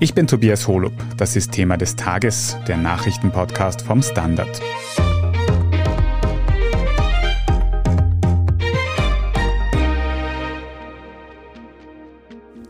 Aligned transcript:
Ich 0.00 0.14
bin 0.14 0.28
Tobias 0.28 0.68
Holub. 0.68 0.92
Das 1.16 1.34
ist 1.34 1.50
Thema 1.50 1.76
des 1.76 1.96
Tages, 1.96 2.56
der 2.68 2.76
Nachrichtenpodcast 2.76 3.82
vom 3.82 4.00
Standard. 4.00 4.60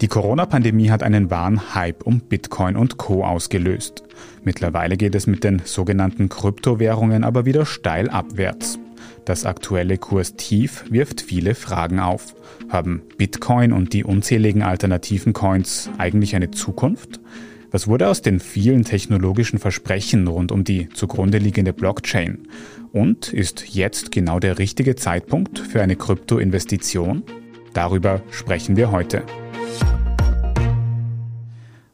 Die 0.01 0.09
Corona-Pandemie 0.09 0.89
hat 0.89 1.03
einen 1.03 1.30
wahren 1.30 1.75
Hype 1.75 2.03
um 2.07 2.21
Bitcoin 2.21 2.77
und 2.77 2.96
Co 2.96 3.23
ausgelöst. 3.23 4.05
Mittlerweile 4.43 4.97
geht 4.97 5.15
es 5.15 5.27
mit 5.27 5.45
den 5.45 5.61
sogenannten 5.67 6.31
Kryptowährungen 6.31 7.25
aber 7.25 7.45
wieder 7.45 7.67
steil 7.67 8.09
abwärts. 8.09 8.79
Das 9.29 9.45
aktuelle 9.45 9.99
Kurstief 9.99 10.87
wirft 10.89 11.21
viele 11.21 11.55
Fragen 11.55 11.99
auf. 11.99 12.35
Haben 12.71 13.03
Bitcoin 13.19 13.75
und 13.75 13.93
die 13.93 14.03
unzähligen 14.03 14.62
alternativen 14.62 15.35
Coins 15.35 15.91
eigentlich 15.98 16.35
eine 16.35 16.51
Zukunft? 16.51 17.21
Was 17.71 17.87
wurde 17.87 18.09
aus 18.09 18.23
den 18.23 18.41
vielen 18.41 18.85
technologischen 18.85 19.59
Versprechen 19.59 20.27
rund 20.29 20.51
um 20.51 20.65
die 20.65 20.88
zugrunde 20.88 21.37
liegende 21.37 21.75
Blockchain? 21.75 22.49
Und 22.91 23.35
ist 23.35 23.75
jetzt 23.75 24.12
genau 24.12 24.41
der 24.41 24.59
richtige 24.59 24.97
Zeitpunkt 24.97 25.59
für 25.59 25.83
eine 25.83 25.97
Kryptoinvestition? 25.97 27.23
Darüber 27.74 28.23
sprechen 28.30 28.79
wir 28.79 28.91
heute. 28.93 29.24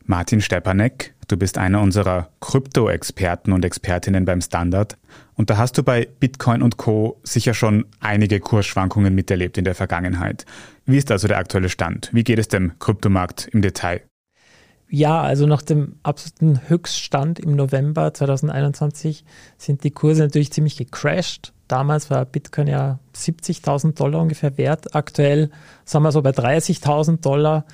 Martin 0.05 0.41
Stepanek, 0.41 1.14
du 1.35 1.39
bist 1.39 1.59
einer 1.59 1.81
unserer 1.81 2.29
Krypto-Experten 2.41 3.53
und 3.53 3.65
Expertinnen 3.65 4.25
beim 4.25 4.41
Standard. 4.41 4.97
Und 5.35 5.51
da 5.51 5.57
hast 5.57 5.77
du 5.77 5.83
bei 5.83 6.09
Bitcoin 6.21 6.63
und 6.63 6.77
Co. 6.77 7.21
sicher 7.25 7.55
schon 7.55 7.87
einige 7.99 8.39
Kursschwankungen 8.39 9.13
miterlebt 9.13 9.59
in 9.59 9.65
der 9.65 9.75
Vergangenheit. 9.75 10.47
Wie 10.87 10.97
ist 10.97 11.11
also 11.11 11.27
der 11.27 11.39
aktuelle 11.39 11.69
Stand? 11.69 12.11
Wie 12.13 12.23
geht 12.23 12.39
es 12.39 12.47
dem 12.47 12.79
Kryptomarkt 12.79 13.49
im 13.49 13.63
Detail? 13.63 14.03
Ja, 14.89 15.23
also 15.23 15.47
nach 15.47 15.63
dem 15.63 15.97
absoluten 16.05 16.69
Höchststand 16.69 17.41
im 17.41 17.57
November 17.57 18.15
2021 18.15 19.25
sind 19.59 19.83
die 19.83 19.91
Kurse 19.91 20.23
natürlich 20.23 20.53
ziemlich 20.53 20.77
gecrashed. 20.77 21.53
Damals 21.67 22.11
war 22.11 22.25
Bitcoin 22.27 22.69
ja 22.69 23.01
70.000 23.17 23.95
Dollar 23.95 24.21
ungefähr 24.21 24.57
wert. 24.57 24.95
Aktuell 24.95 25.51
sind 25.85 26.03
wir 26.03 26.13
so 26.13 26.23
bei 26.23 26.31
30.000 26.31 27.23
Dollar. 27.23 27.65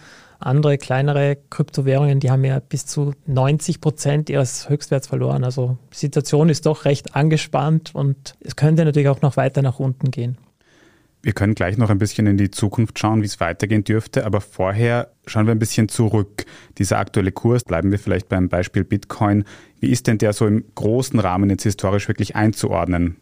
Andere 0.40 0.78
kleinere 0.78 1.36
Kryptowährungen, 1.50 2.18
die 2.18 2.30
haben 2.30 2.44
ja 2.44 2.58
bis 2.60 2.86
zu 2.86 3.12
90 3.26 3.80
Prozent 3.80 4.30
ihres 4.30 4.68
Höchstwerts 4.68 5.06
verloren. 5.06 5.44
Also 5.44 5.76
die 5.92 5.96
Situation 5.96 6.48
ist 6.48 6.66
doch 6.66 6.84
recht 6.86 7.14
angespannt 7.14 7.94
und 7.94 8.34
es 8.40 8.56
könnte 8.56 8.84
natürlich 8.84 9.08
auch 9.08 9.22
noch 9.22 9.36
weiter 9.36 9.62
nach 9.62 9.78
unten 9.78 10.10
gehen. 10.10 10.38
Wir 11.22 11.34
können 11.34 11.54
gleich 11.54 11.76
noch 11.76 11.90
ein 11.90 11.98
bisschen 11.98 12.26
in 12.26 12.38
die 12.38 12.50
Zukunft 12.50 12.98
schauen, 12.98 13.20
wie 13.20 13.26
es 13.26 13.40
weitergehen 13.40 13.84
dürfte, 13.84 14.24
aber 14.24 14.40
vorher 14.40 15.10
schauen 15.26 15.46
wir 15.46 15.52
ein 15.52 15.58
bisschen 15.58 15.90
zurück. 15.90 16.46
Dieser 16.78 16.98
aktuelle 16.98 17.30
Kurs, 17.30 17.62
bleiben 17.62 17.90
wir 17.90 17.98
vielleicht 17.98 18.30
beim 18.30 18.48
Beispiel 18.48 18.84
Bitcoin. 18.84 19.44
Wie 19.80 19.90
ist 19.90 20.06
denn 20.06 20.16
der 20.16 20.32
so 20.32 20.46
im 20.46 20.64
großen 20.74 21.20
Rahmen 21.20 21.50
jetzt 21.50 21.64
historisch 21.64 22.08
wirklich 22.08 22.36
einzuordnen? 22.36 23.16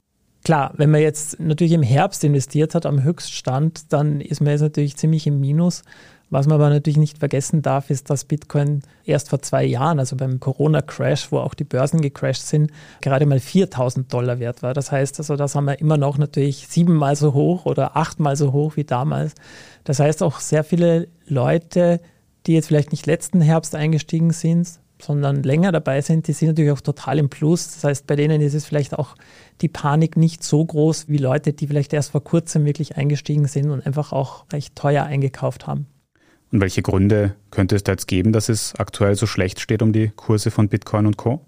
Klar, 0.44 0.72
wenn 0.76 0.90
man 0.90 1.00
jetzt 1.00 1.40
natürlich 1.40 1.72
im 1.72 1.82
Herbst 1.82 2.22
investiert 2.22 2.76
hat 2.76 2.86
am 2.86 3.02
Höchststand, 3.02 3.92
dann 3.92 4.20
ist 4.20 4.40
man 4.40 4.52
jetzt 4.52 4.60
natürlich 4.60 4.96
ziemlich 4.96 5.26
im 5.26 5.40
Minus. 5.40 5.82
Was 6.30 6.46
man 6.46 6.56
aber 6.56 6.68
natürlich 6.68 6.98
nicht 6.98 7.18
vergessen 7.18 7.62
darf, 7.62 7.88
ist, 7.88 8.10
dass 8.10 8.26
Bitcoin 8.26 8.82
erst 9.04 9.30
vor 9.30 9.40
zwei 9.40 9.64
Jahren, 9.64 9.98
also 9.98 10.14
beim 10.14 10.40
Corona-Crash, 10.40 11.32
wo 11.32 11.38
auch 11.38 11.54
die 11.54 11.64
Börsen 11.64 12.02
gecrashed 12.02 12.46
sind, 12.46 12.70
gerade 13.00 13.24
mal 13.24 13.40
4000 13.40 14.12
Dollar 14.12 14.38
wert 14.38 14.62
war. 14.62 14.74
Das 14.74 14.92
heißt, 14.92 15.18
also 15.18 15.36
das 15.36 15.54
haben 15.54 15.64
wir 15.64 15.80
immer 15.80 15.96
noch 15.96 16.18
natürlich 16.18 16.68
siebenmal 16.68 17.16
so 17.16 17.32
hoch 17.32 17.64
oder 17.64 17.96
achtmal 17.96 18.36
so 18.36 18.52
hoch 18.52 18.76
wie 18.76 18.84
damals. 18.84 19.34
Das 19.84 20.00
heißt 20.00 20.22
auch 20.22 20.40
sehr 20.40 20.64
viele 20.64 21.08
Leute, 21.26 22.00
die 22.46 22.52
jetzt 22.54 22.66
vielleicht 22.66 22.92
nicht 22.92 23.06
letzten 23.06 23.40
Herbst 23.40 23.74
eingestiegen 23.74 24.32
sind, 24.32 24.68
sondern 25.00 25.42
länger 25.42 25.72
dabei 25.72 26.00
sind, 26.00 26.28
die 26.28 26.32
sind 26.32 26.48
natürlich 26.48 26.72
auch 26.72 26.80
total 26.80 27.18
im 27.18 27.30
Plus. 27.30 27.74
Das 27.74 27.84
heißt, 27.84 28.06
bei 28.06 28.16
denen 28.16 28.40
ist 28.40 28.54
es 28.54 28.66
vielleicht 28.66 28.98
auch 28.98 29.14
die 29.60 29.68
Panik 29.68 30.16
nicht 30.16 30.42
so 30.42 30.64
groß 30.64 31.08
wie 31.08 31.18
Leute, 31.18 31.52
die 31.52 31.66
vielleicht 31.66 31.92
erst 31.92 32.10
vor 32.10 32.22
kurzem 32.22 32.66
wirklich 32.66 32.96
eingestiegen 32.96 33.46
sind 33.46 33.70
und 33.70 33.86
einfach 33.86 34.12
auch 34.12 34.44
recht 34.52 34.76
teuer 34.76 35.04
eingekauft 35.04 35.66
haben. 35.66 35.86
Und 36.50 36.60
welche 36.60 36.82
Gründe 36.82 37.34
könnte 37.50 37.76
es 37.76 37.84
da 37.84 37.92
jetzt 37.92 38.08
geben, 38.08 38.32
dass 38.32 38.48
es 38.48 38.74
aktuell 38.76 39.14
so 39.14 39.26
schlecht 39.26 39.60
steht 39.60 39.82
um 39.82 39.92
die 39.92 40.10
Kurse 40.14 40.50
von 40.50 40.68
Bitcoin 40.68 41.06
und 41.06 41.16
Co? 41.16 41.44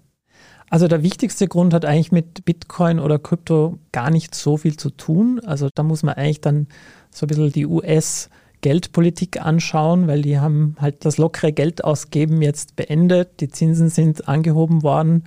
Also 0.69 0.87
der 0.87 1.03
wichtigste 1.03 1.47
Grund 1.47 1.73
hat 1.73 1.83
eigentlich 1.85 2.11
mit 2.11 2.45
Bitcoin 2.45 2.99
oder 2.99 3.19
Krypto 3.19 3.79
gar 3.91 4.09
nicht 4.09 4.35
so 4.35 4.57
viel 4.57 4.77
zu 4.77 4.89
tun. 4.89 5.41
Also 5.45 5.69
da 5.73 5.83
muss 5.83 6.03
man 6.03 6.15
eigentlich 6.15 6.41
dann 6.41 6.67
so 7.09 7.25
ein 7.25 7.27
bisschen 7.27 7.51
die 7.51 7.65
US- 7.65 8.29
Geldpolitik 8.61 9.41
anschauen, 9.41 10.07
weil 10.07 10.21
die 10.21 10.39
haben 10.39 10.75
halt 10.79 11.03
das 11.03 11.17
lockere 11.17 11.51
Geld 11.51 11.83
ausgeben 11.83 12.41
jetzt 12.41 12.75
beendet. 12.75 13.41
Die 13.41 13.49
Zinsen 13.49 13.89
sind 13.89 14.27
angehoben 14.27 14.83
worden, 14.83 15.23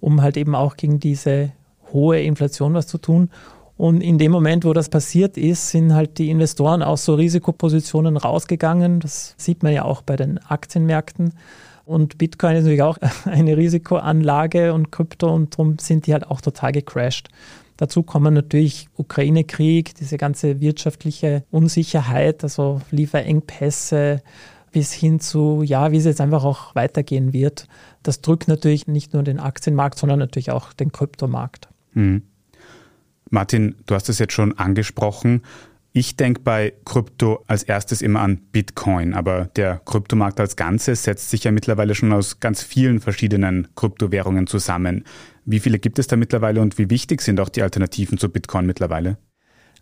um 0.00 0.20
halt 0.20 0.36
eben 0.36 0.54
auch 0.54 0.76
gegen 0.76 0.98
diese 0.98 1.52
hohe 1.92 2.20
Inflation 2.20 2.74
was 2.74 2.88
zu 2.88 2.98
tun. 2.98 3.30
Und 3.76 4.00
in 4.00 4.18
dem 4.18 4.30
Moment, 4.30 4.64
wo 4.64 4.72
das 4.72 4.88
passiert 4.88 5.36
ist, 5.36 5.70
sind 5.70 5.94
halt 5.94 6.18
die 6.18 6.30
Investoren 6.30 6.82
aus 6.82 7.04
so 7.04 7.14
Risikopositionen 7.14 8.16
rausgegangen. 8.16 9.00
Das 9.00 9.34
sieht 9.38 9.62
man 9.62 9.72
ja 9.72 9.84
auch 9.84 10.02
bei 10.02 10.16
den 10.16 10.38
Aktienmärkten. 10.38 11.32
Und 11.84 12.18
Bitcoin 12.18 12.56
ist 12.56 12.64
natürlich 12.64 12.82
auch 12.82 12.98
eine 13.24 13.56
Risikoanlage 13.56 14.72
und 14.72 14.92
Krypto 14.92 15.34
und 15.34 15.54
darum 15.54 15.78
sind 15.78 16.06
die 16.06 16.12
halt 16.12 16.26
auch 16.26 16.40
total 16.40 16.72
gecrashed. 16.72 17.28
Dazu 17.76 18.02
kommen 18.02 18.34
natürlich 18.34 18.88
Ukraine-Krieg, 18.96 19.94
diese 19.94 20.16
ganze 20.16 20.60
wirtschaftliche 20.60 21.42
Unsicherheit, 21.50 22.44
also 22.44 22.80
Lieferengpässe 22.90 24.22
bis 24.70 24.92
hin 24.92 25.20
zu, 25.20 25.62
ja, 25.62 25.92
wie 25.92 25.96
es 25.96 26.04
jetzt 26.04 26.20
einfach 26.20 26.44
auch 26.44 26.74
weitergehen 26.74 27.32
wird. 27.32 27.66
Das 28.02 28.20
drückt 28.20 28.48
natürlich 28.48 28.86
nicht 28.86 29.12
nur 29.14 29.22
den 29.22 29.40
Aktienmarkt, 29.40 29.98
sondern 29.98 30.18
natürlich 30.18 30.50
auch 30.50 30.72
den 30.72 30.92
Kryptomarkt. 30.92 31.68
Mhm. 31.94 32.22
Martin, 33.32 33.76
du 33.86 33.94
hast 33.94 34.10
es 34.10 34.18
jetzt 34.18 34.34
schon 34.34 34.58
angesprochen. 34.58 35.40
Ich 35.94 36.16
denke 36.16 36.42
bei 36.42 36.74
Krypto 36.84 37.42
als 37.46 37.62
erstes 37.62 38.02
immer 38.02 38.20
an 38.20 38.36
Bitcoin, 38.52 39.14
aber 39.14 39.46
der 39.56 39.80
Kryptomarkt 39.86 40.38
als 40.38 40.54
Ganzes 40.56 41.04
setzt 41.04 41.30
sich 41.30 41.44
ja 41.44 41.50
mittlerweile 41.50 41.94
schon 41.94 42.12
aus 42.12 42.40
ganz 42.40 42.62
vielen 42.62 43.00
verschiedenen 43.00 43.68
Kryptowährungen 43.74 44.46
zusammen. 44.46 45.04
Wie 45.46 45.60
viele 45.60 45.78
gibt 45.78 45.98
es 45.98 46.08
da 46.08 46.16
mittlerweile 46.16 46.60
und 46.60 46.76
wie 46.76 46.90
wichtig 46.90 47.22
sind 47.22 47.40
auch 47.40 47.48
die 47.48 47.62
Alternativen 47.62 48.18
zu 48.18 48.28
Bitcoin 48.28 48.66
mittlerweile? 48.66 49.16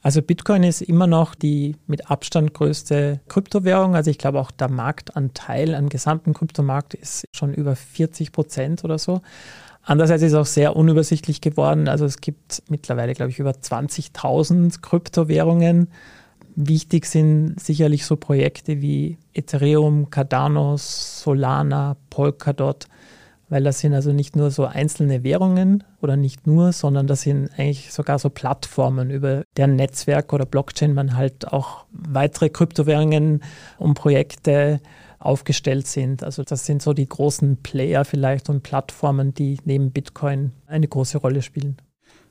Also 0.01 0.23
Bitcoin 0.23 0.63
ist 0.63 0.81
immer 0.81 1.09
noch 1.09 1.35
die 1.35 1.75
mit 1.89 2.09
Abstand 2.09 2.55
größte 2.55 3.21
Kryptowährung. 3.27 3.97
Also 3.97 4.13
ich 4.13 4.19
glaube 4.19 4.39
auch 4.39 4.53
der 4.53 4.71
Marktanteil 4.71 5.75
am 5.75 5.89
gesamten 5.89 6.35
Kryptomarkt 6.35 6.95
ist 6.95 7.25
schon 7.35 7.53
über 7.53 7.75
40 7.75 8.31
Prozent 8.31 8.85
oder 8.85 8.99
so. 8.99 9.23
Andererseits 9.83 10.23
ist 10.23 10.33
es 10.33 10.39
auch 10.39 10.47
sehr 10.47 10.77
unübersichtlich 10.77 11.41
geworden. 11.41 11.89
Also 11.89 12.05
es 12.05 12.21
gibt 12.21 12.63
mittlerweile, 12.69 13.15
glaube 13.15 13.31
ich, 13.31 13.39
über 13.39 13.51
20.000 13.51 14.81
Kryptowährungen. 14.83 15.89
Wichtig 16.55 17.07
sind 17.07 17.59
sicherlich 17.59 18.05
so 18.05 18.17
Projekte 18.17 18.81
wie 18.81 19.19
Ethereum, 19.33 20.11
Cardano, 20.11 20.77
Solana, 20.77 21.97
Polkadot, 22.11 22.87
weil 23.51 23.65
das 23.65 23.81
sind 23.81 23.93
also 23.93 24.13
nicht 24.13 24.37
nur 24.37 24.51
so 24.51 24.65
einzelne 24.65 25.23
Währungen 25.23 25.85
oder 26.01 26.17
nicht 26.17 26.47
nur, 26.47 26.73
sondern 26.73 27.07
das 27.07 27.23
sind 27.23 27.51
eigentlich 27.59 27.93
sogar 27.93 28.19
so 28.19 28.31
Plattformen, 28.31 29.11
über 29.11 29.43
deren 29.57 29.77
Netzwerk 29.77 30.33
oder 30.33 30.47
Blockchain 30.47 30.95
man 30.95 31.17
halt 31.17 31.53
auch 31.53 31.85
weitere 31.91 32.49
Kryptowährungen 32.49 33.43
und 33.79 33.95
Projekte 33.95 34.81
aufgestellt 35.19 35.87
sind. 35.87 36.23
Also 36.23 36.45
das 36.45 36.65
sind 36.65 36.81
so 36.81 36.95
die 36.95 37.09
großen 37.09 37.59
Player 37.59 38.05
vielleicht 38.05 38.49
und 38.49 38.63
Plattformen, 38.63 39.35
die 39.35 39.59
neben 39.65 39.91
Bitcoin 39.91 40.53
eine 40.67 40.89
große 40.89 41.19
Rolle 41.19 41.43
spielen. 41.43 41.77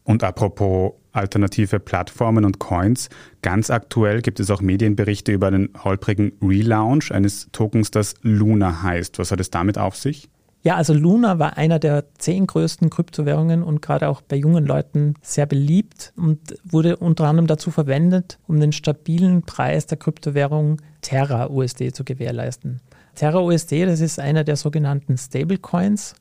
Und 0.04 0.24
apropos 0.24 0.94
alternative 1.12 1.80
Plattformen 1.80 2.46
und 2.46 2.60
Coins, 2.60 3.10
ganz 3.42 3.70
aktuell 3.70 4.22
gibt 4.22 4.40
es 4.40 4.50
auch 4.50 4.62
Medienberichte 4.62 5.34
über 5.34 5.48
einen 5.48 5.70
holprigen 5.84 6.32
Relaunch 6.42 7.12
eines 7.12 7.50
Tokens, 7.52 7.92
das 7.92 8.16
Luna 8.22 8.82
heißt. 8.82 9.20
Was 9.20 9.32
hat 9.32 9.40
es 9.40 9.52
damit 9.52 9.78
auf 9.78 9.96
sich? 9.96 10.30
Ja, 10.62 10.76
also 10.76 10.94
Luna 10.94 11.40
war 11.40 11.58
einer 11.58 11.80
der 11.80 12.04
zehn 12.18 12.46
größten 12.46 12.90
Kryptowährungen 12.90 13.64
und 13.64 13.82
gerade 13.82 14.10
auch 14.10 14.22
bei 14.22 14.36
jungen 14.36 14.66
Leuten 14.66 15.14
sehr 15.22 15.46
beliebt 15.46 16.12
und 16.18 16.40
wurde 16.66 16.98
unter 16.98 17.26
anderem 17.28 17.48
dazu 17.48 17.72
verwendet, 17.72 18.40
um 18.46 18.60
den 18.60 18.74
stabilen 18.74 19.44
Preis 19.44 19.86
der 19.86 19.98
Kryptowährung 19.98 20.82
Terra 21.02 21.50
USD 21.50 21.94
zu 21.94 22.04
gewährleisten. 22.04 22.82
Terra 23.16 23.40
USD, 23.40 23.86
das 23.86 24.02
ist 24.02 24.20
einer 24.20 24.44
der 24.44 24.58
sogenannten 24.58 25.18
Stablecoins, 25.18 26.16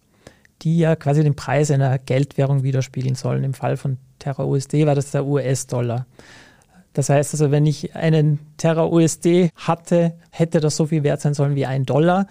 die 0.62 0.78
ja 0.78 0.94
quasi 0.94 1.24
den 1.24 1.34
Preis 1.34 1.72
einer 1.72 1.98
Geldwährung 1.98 2.62
widerspiegeln 2.62 3.16
sollen. 3.16 3.42
Im 3.42 3.54
Fall 3.54 3.76
von 3.76 3.98
Terra 4.20 4.44
USD 4.44 4.86
war 4.86 4.94
das 4.94 5.10
der 5.10 5.26
US-Dollar. 5.26 6.06
Das 6.92 7.08
heißt 7.08 7.34
also, 7.34 7.50
wenn 7.50 7.66
ich 7.66 7.94
einen 7.94 8.38
Terra 8.56 8.86
USD 8.86 9.50
hatte, 9.56 10.14
hätte 10.30 10.60
das 10.60 10.76
so 10.76 10.86
viel 10.86 11.02
wert 11.02 11.20
sein 11.20 11.34
sollen 11.34 11.54
wie 11.54 11.66
ein 11.66 11.84
Dollar. 11.84 12.26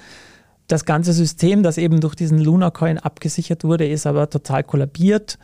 Das 0.67 0.83
ganze 0.83 1.13
System, 1.13 1.63
das 1.63 1.77
eben 1.77 2.01
durch 2.01 2.15
diesen 2.15 2.39
Luna 2.39 2.71
Coin 2.71 2.97
abgesichert 2.97 3.63
wurde, 3.63 3.87
ist 3.87 4.05
aber 4.05 4.29
total 4.29 4.63
kollabiert. 4.63 5.39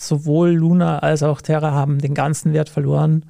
Sowohl 0.00 0.50
Luna 0.50 1.00
als 1.00 1.24
auch 1.24 1.40
Terra 1.40 1.72
haben 1.72 1.98
den 1.98 2.14
ganzen 2.14 2.52
Wert 2.52 2.68
verloren. 2.68 3.24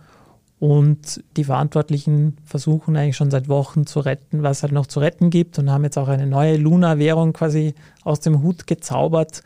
Und 0.59 1.23
die 1.37 1.45
Verantwortlichen 1.45 2.37
versuchen 2.45 2.97
eigentlich 2.97 3.17
schon 3.17 3.31
seit 3.31 3.49
Wochen 3.49 3.87
zu 3.87 4.01
retten, 4.01 4.43
was 4.43 4.63
halt 4.63 4.73
noch 4.73 4.87
zu 4.87 5.01
retten 5.01 5.31
gibt 5.31 5.59
und 5.59 5.71
haben 5.71 5.85
jetzt 5.85 5.97
auch 5.97 6.09
eine 6.09 6.27
neue 6.27 6.57
Luna-Währung 6.57 7.33
quasi 7.33 7.75
aus 8.03 8.21
dem 8.21 8.43
Hut 8.43 8.67
gezaubert. 8.67 9.43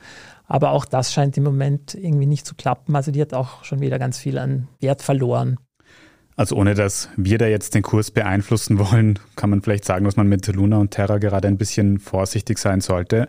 Aber 0.47 0.73
auch 0.73 0.87
das 0.87 1.13
scheint 1.13 1.37
im 1.37 1.45
Moment 1.45 1.95
irgendwie 1.95 2.27
nicht 2.27 2.47
zu 2.47 2.55
klappen. 2.55 2.97
Also 2.97 3.13
die 3.13 3.21
hat 3.21 3.35
auch 3.35 3.63
schon 3.63 3.81
wieder 3.81 3.99
ganz 3.99 4.19
viel 4.19 4.39
an 4.39 4.69
Wert 4.81 5.03
verloren. 5.03 5.59
Also 6.37 6.57
ohne 6.57 6.75
dass 6.75 7.09
wir 7.17 7.39
da 7.39 7.47
jetzt 7.47 7.75
den 7.75 7.83
Kurs 7.83 8.11
beeinflussen 8.11 8.79
wollen, 8.79 9.19
kann 9.37 9.51
man 9.51 9.63
vielleicht 9.63 9.85
sagen, 9.85 10.05
dass 10.05 10.17
man 10.17 10.29
mit 10.29 10.47
Luna 10.47 10.79
und 10.79 10.91
Terra 10.91 11.19
gerade 11.19 11.49
ein 11.49 11.59
bisschen 11.59 11.99
vorsichtig 11.99 12.59
sein 12.59 12.81
sollte. 12.81 13.29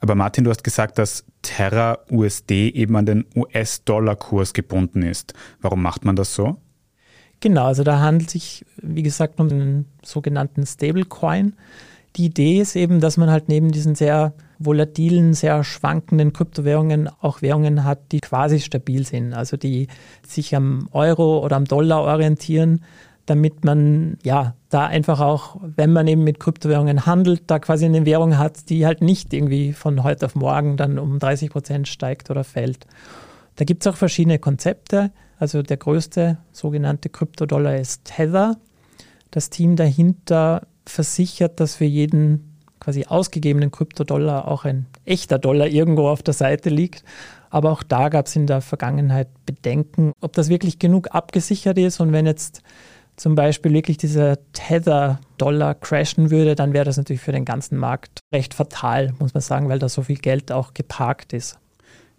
Aber 0.00 0.14
Martin, 0.14 0.44
du 0.44 0.50
hast 0.50 0.64
gesagt, 0.64 0.98
dass 0.98 1.24
Terra 1.42 1.98
USD 2.10 2.70
eben 2.70 2.96
an 2.96 3.06
den 3.06 3.26
US-Dollar-Kurs 3.34 4.54
gebunden 4.54 5.02
ist. 5.02 5.34
Warum 5.60 5.82
macht 5.82 6.04
man 6.04 6.16
das 6.16 6.34
so? 6.34 6.56
Genau, 7.40 7.66
also 7.66 7.84
da 7.84 8.00
handelt 8.00 8.28
es 8.28 8.32
sich, 8.32 8.66
wie 8.76 9.02
gesagt, 9.02 9.38
um 9.40 9.48
einen 9.48 9.86
sogenannten 10.04 10.66
Stablecoin. 10.66 11.54
Die 12.18 12.24
Idee 12.24 12.60
ist 12.60 12.74
eben, 12.74 12.98
dass 12.98 13.16
man 13.16 13.30
halt 13.30 13.48
neben 13.48 13.70
diesen 13.70 13.94
sehr 13.94 14.32
volatilen, 14.58 15.34
sehr 15.34 15.62
schwankenden 15.62 16.32
Kryptowährungen 16.32 17.08
auch 17.20 17.42
Währungen 17.42 17.84
hat, 17.84 18.10
die 18.10 18.18
quasi 18.18 18.58
stabil 18.58 19.06
sind, 19.06 19.32
also 19.32 19.56
die 19.56 19.86
sich 20.26 20.56
am 20.56 20.88
Euro 20.90 21.44
oder 21.44 21.54
am 21.54 21.64
Dollar 21.64 22.02
orientieren, 22.02 22.82
damit 23.26 23.64
man 23.64 24.18
ja 24.24 24.56
da 24.68 24.86
einfach 24.86 25.20
auch, 25.20 25.60
wenn 25.62 25.92
man 25.92 26.08
eben 26.08 26.24
mit 26.24 26.40
Kryptowährungen 26.40 27.06
handelt, 27.06 27.42
da 27.46 27.60
quasi 27.60 27.84
eine 27.84 28.04
Währung 28.04 28.36
hat, 28.36 28.68
die 28.68 28.84
halt 28.84 29.00
nicht 29.00 29.32
irgendwie 29.32 29.72
von 29.72 30.02
heute 30.02 30.26
auf 30.26 30.34
morgen 30.34 30.76
dann 30.76 30.98
um 30.98 31.20
30 31.20 31.50
Prozent 31.50 31.86
steigt 31.86 32.30
oder 32.30 32.42
fällt. 32.42 32.86
Da 33.54 33.64
gibt 33.64 33.86
es 33.86 33.92
auch 33.92 33.96
verschiedene 33.96 34.40
Konzepte. 34.40 35.12
Also 35.38 35.62
der 35.62 35.76
größte 35.76 36.38
sogenannte 36.50 37.10
Kryptodollar 37.10 37.76
ist 37.76 38.06
Tether. 38.06 38.56
Das 39.30 39.50
Team 39.50 39.76
dahinter 39.76 40.66
versichert, 40.88 41.60
dass 41.60 41.76
für 41.76 41.84
jeden 41.84 42.58
quasi 42.80 43.04
ausgegebenen 43.06 43.70
Kryptodollar 43.70 44.48
auch 44.48 44.64
ein 44.64 44.86
echter 45.04 45.38
Dollar 45.38 45.66
irgendwo 45.66 46.08
auf 46.08 46.22
der 46.22 46.34
Seite 46.34 46.70
liegt. 46.70 47.04
Aber 47.50 47.72
auch 47.72 47.82
da 47.82 48.08
gab 48.08 48.26
es 48.26 48.36
in 48.36 48.46
der 48.46 48.60
Vergangenheit 48.60 49.28
Bedenken, 49.46 50.12
ob 50.20 50.34
das 50.34 50.48
wirklich 50.48 50.78
genug 50.78 51.08
abgesichert 51.14 51.78
ist 51.78 52.00
und 52.00 52.12
wenn 52.12 52.26
jetzt 52.26 52.62
zum 53.16 53.34
Beispiel 53.34 53.72
wirklich 53.72 53.96
dieser 53.96 54.38
Tether-Dollar 54.52 55.74
crashen 55.74 56.30
würde, 56.30 56.54
dann 56.54 56.72
wäre 56.72 56.84
das 56.84 56.96
natürlich 56.96 57.22
für 57.22 57.32
den 57.32 57.44
ganzen 57.44 57.76
Markt 57.76 58.20
recht 58.32 58.54
fatal, 58.54 59.12
muss 59.18 59.34
man 59.34 59.40
sagen, 59.40 59.68
weil 59.68 59.80
da 59.80 59.88
so 59.88 60.02
viel 60.02 60.18
Geld 60.18 60.52
auch 60.52 60.72
geparkt 60.72 61.32
ist. 61.32 61.58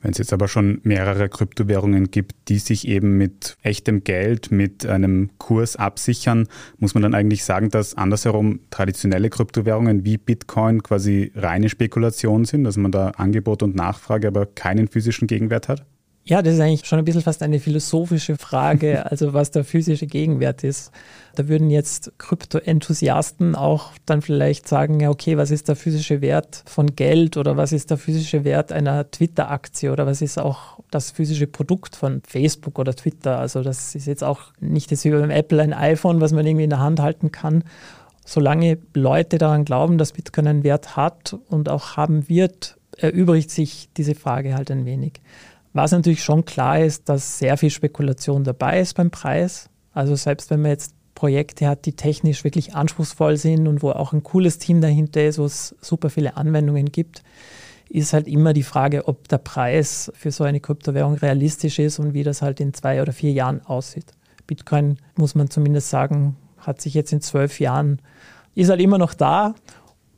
Wenn 0.02 0.12
es 0.12 0.18
jetzt 0.18 0.32
aber 0.32 0.48
schon 0.48 0.80
mehrere 0.84 1.28
Kryptowährungen 1.28 2.10
gibt, 2.10 2.36
die 2.48 2.60
sich 2.60 2.88
eben 2.88 3.18
mit 3.18 3.58
echtem 3.64 4.04
Geld, 4.04 4.50
mit 4.52 4.86
einem 4.86 5.32
Kurs 5.38 5.76
absichern, 5.76 6.48
muss 6.78 6.94
man 6.94 7.04
dann 7.04 7.14
eigentlich 7.14 7.44
sagen, 7.44 7.70
dass 7.70 7.96
andersherum 7.96 8.62
traditionelle 8.70 9.30
Kryptowährungen 9.30 10.06
wie 10.06 10.18
Bitcoin 10.18 10.84
quasi 10.84 11.32
reine 11.36 11.70
Spekulation 11.70 12.46
sind, 12.46 12.64
dass 12.64 12.78
man 12.78 12.92
da 12.92 13.10
Angebot 13.12 13.62
und 13.62 13.76
Nachfrage 13.76 14.28
aber 14.28 14.46
keinen 14.46 14.88
physischen 14.88 15.28
Gegenwert 15.28 15.68
hat? 15.68 15.86
Ja, 16.30 16.44
das 16.44 16.54
ist 16.54 16.60
eigentlich 16.60 16.86
schon 16.86 17.00
ein 17.00 17.06
bisschen 17.06 17.24
fast 17.24 17.42
eine 17.42 17.60
philosophische 17.60 18.38
Frage, 18.38 19.04
also 19.10 19.34
was 19.34 19.50
der 19.50 19.64
physische 19.64 20.06
Gegenwert 20.06 20.64
ist. 20.64 20.92
Da 21.34 21.48
würden 21.48 21.72
jetzt 21.72 22.12
Krypto-Enthusiasten 22.20 23.56
auch 23.56 23.94
dann 24.06 24.22
vielleicht 24.22 24.68
sagen, 24.68 25.00
ja, 25.00 25.10
okay, 25.10 25.38
was 25.38 25.50
ist 25.50 25.70
der 25.70 25.76
physische 25.76 26.22
Wert 26.22 26.62
von 26.68 26.96
Geld 26.96 27.36
oder 27.36 27.58
was 27.58 27.72
ist 27.72 27.90
der 27.90 27.98
physische 27.98 28.44
Wert 28.44 28.72
einer 28.72 29.10
Twitter-Aktie 29.10 29.92
oder 29.92 30.06
was 30.06 30.22
ist 30.22 30.38
auch 30.38 30.78
das 30.92 31.10
physische 31.10 31.48
Produkt 31.48 31.96
von 31.96 32.22
Facebook 32.28 32.78
oder 32.78 32.94
Twitter? 32.94 33.40
Also 33.40 33.64
das 33.64 33.96
ist 33.96 34.06
jetzt 34.06 34.24
auch 34.24 34.54
nicht 34.60 34.92
das 34.92 35.04
wie 35.06 35.10
beim 35.10 35.32
Apple 35.32 35.64
ein 35.64 35.74
iPhone, 35.74 36.22
was 36.22 36.32
man 36.32 36.46
irgendwie 36.46 36.66
in 36.66 36.70
der 36.70 36.80
Hand 36.80 37.00
halten 37.00 37.32
kann. 37.32 37.64
Solange 38.24 38.78
Leute 38.94 39.40
daran 39.40 39.66
glauben, 39.66 39.98
dass 39.98 40.12
Bitcoin 40.12 40.48
einen 40.48 40.64
Wert 40.64 40.96
hat 40.96 41.36
und 41.48 41.70
auch 41.70 41.98
haben 41.98 42.30
wird, 42.30 42.78
erübrigt 42.98 43.50
sich 43.50 43.90
diese 43.98 44.14
Frage 44.14 44.54
halt 44.54 44.70
ein 44.70 44.86
wenig. 44.86 45.22
Was 45.74 45.92
natürlich 45.92 46.24
schon 46.24 46.46
klar 46.46 46.80
ist, 46.80 47.10
dass 47.10 47.40
sehr 47.40 47.58
viel 47.58 47.70
Spekulation 47.70 48.44
dabei 48.44 48.80
ist 48.80 48.96
beim 48.96 49.12
Preis. 49.12 49.70
Also 49.94 50.16
selbst 50.16 50.50
wenn 50.50 50.62
man 50.62 50.72
jetzt 50.72 50.96
Projekte 51.16 51.68
hat, 51.68 51.86
die 51.86 51.94
technisch 51.94 52.44
wirklich 52.44 52.76
anspruchsvoll 52.76 53.38
sind 53.38 53.68
und 53.68 53.84
wo 53.84 53.92
auch 53.92 54.14
ein 54.14 54.24
cooles 54.24 54.58
Team 54.58 54.82
dahinter 54.82 55.24
ist, 55.24 55.38
wo 55.38 55.46
es 55.46 55.76
super 55.82 56.10
viele 56.10 56.38
Anwendungen 56.38 56.92
gibt, 56.92 57.24
ist 57.90 58.14
halt 58.14 58.28
immer 58.28 58.54
die 58.54 58.64
Frage, 58.64 59.08
ob 59.08 59.28
der 59.28 59.40
Preis 59.40 60.12
für 60.16 60.32
so 60.32 60.44
eine 60.44 60.60
Kryptowährung 60.60 61.16
realistisch 61.16 61.80
ist 61.80 62.00
und 62.00 62.14
wie 62.14 62.24
das 62.24 62.42
halt 62.42 62.60
in 62.60 62.74
zwei 62.74 63.02
oder 63.02 63.12
vier 63.12 63.32
Jahren 63.32 63.66
aussieht. 63.66 64.14
Bitcoin, 64.48 64.98
muss 65.16 65.36
man 65.36 65.50
zumindest 65.50 65.90
sagen, 65.90 66.38
hat 66.58 66.82
sich 66.82 66.94
jetzt 66.94 67.12
in 67.12 67.22
zwölf 67.22 67.60
Jahren, 67.60 68.02
ist 68.56 68.70
halt 68.70 68.82
immer 68.82 68.98
noch 68.98 69.14
da 69.14 69.56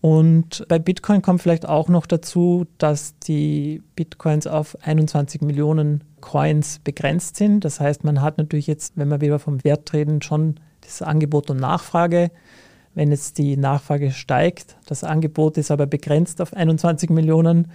und 0.02 0.66
bei 0.68 0.80
Bitcoin 0.80 1.22
kommt 1.22 1.44
vielleicht 1.44 1.68
auch 1.68 1.88
noch 1.88 2.08
dazu, 2.08 2.66
dass 2.80 3.18
die 3.20 3.84
Bitcoins 3.96 4.48
auf 4.48 4.76
21 4.82 5.42
Millionen 5.42 6.04
Coins 6.22 6.80
begrenzt 6.80 7.38
sind. 7.38 7.64
Das 7.64 7.80
heißt, 7.80 8.04
man 8.04 8.22
hat 8.22 8.40
natürlich 8.40 8.66
jetzt, 8.66 8.94
wenn 8.98 9.10
wir 9.10 9.22
wieder 9.22 9.38
vom 9.38 9.64
Wert 9.64 9.94
reden, 9.94 10.24
schon 10.24 10.56
das 10.82 11.04
Angebot 11.04 11.52
und 11.52 11.58
Nachfrage. 11.58 12.32
Wenn 12.96 13.12
jetzt 13.12 13.38
die 13.38 13.56
Nachfrage 13.58 14.12
steigt, 14.12 14.76
das 14.88 15.04
Angebot 15.04 15.58
ist 15.58 15.70
aber 15.70 15.86
begrenzt 15.86 16.42
auf 16.42 16.54
21 16.54 17.12
Millionen 17.12 17.72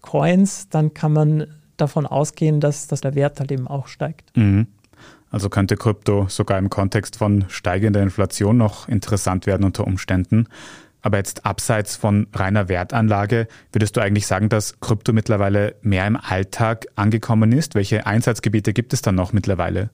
Coins, 0.00 0.68
dann 0.70 0.94
kann 0.94 1.12
man 1.12 1.46
davon 1.76 2.06
ausgehen, 2.06 2.60
dass, 2.60 2.86
dass 2.86 3.02
der 3.02 3.14
Wert 3.14 3.38
halt 3.38 3.52
eben 3.52 3.68
auch 3.68 3.86
steigt. 3.86 4.34
Mhm. 4.34 4.66
Also 5.30 5.50
könnte 5.50 5.76
Krypto 5.76 6.26
sogar 6.28 6.58
im 6.58 6.70
Kontext 6.70 7.16
von 7.16 7.44
steigender 7.48 8.00
Inflation 8.00 8.56
noch 8.56 8.88
interessant 8.88 9.46
werden 9.46 9.64
unter 9.64 9.86
Umständen. 9.86 10.48
Aber 11.06 11.18
jetzt 11.18 11.46
abseits 11.46 11.94
von 11.94 12.26
reiner 12.32 12.68
Wertanlage, 12.68 13.46
würdest 13.70 13.96
du 13.96 14.00
eigentlich 14.00 14.26
sagen, 14.26 14.48
dass 14.48 14.80
Krypto 14.80 15.12
mittlerweile 15.12 15.76
mehr 15.80 16.04
im 16.04 16.16
Alltag 16.16 16.86
angekommen 16.96 17.52
ist? 17.52 17.76
Welche 17.76 18.08
Einsatzgebiete 18.08 18.72
gibt 18.72 18.92
es 18.92 19.02
dann 19.02 19.14
noch 19.14 19.32
mittlerweile? 19.32 19.90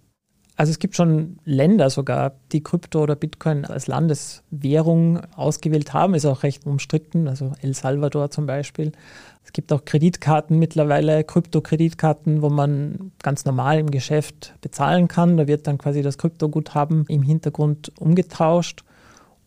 Also 0.57 0.71
es 0.71 0.79
gibt 0.79 0.97
schon 0.97 1.37
Länder 1.45 1.91
sogar, 1.91 2.33
die 2.53 2.63
Krypto 2.63 3.03
oder 3.03 3.15
Bitcoin 3.15 3.67
als 3.67 3.89
Landeswährung 3.89 5.21
ausgewählt 5.37 5.93
haben, 5.93 6.15
ist 6.15 6.25
auch 6.25 6.45
recht 6.45 6.65
umstritten, 6.65 7.29
also 7.29 7.53
El 7.61 7.75
Salvador 7.75 8.31
zum 8.31 8.47
Beispiel. 8.47 8.93
Es 9.45 9.53
gibt 9.53 9.71
auch 9.71 9.85
Kreditkarten 9.85 10.59
mittlerweile, 10.59 11.25
Krypto-Kreditkarten, 11.25 12.41
wo 12.41 12.49
man 12.49 13.13
ganz 13.23 13.45
normal 13.45 13.81
im 13.81 13.91
Geschäft 13.91 14.55
bezahlen 14.63 15.09
kann. 15.09 15.37
Da 15.37 15.47
wird 15.47 15.67
dann 15.67 15.77
quasi 15.77 16.01
das 16.01 16.17
Kryptoguthaben 16.17 17.05
im 17.09 17.23
Hintergrund 17.23 17.93
umgetauscht. 18.01 18.83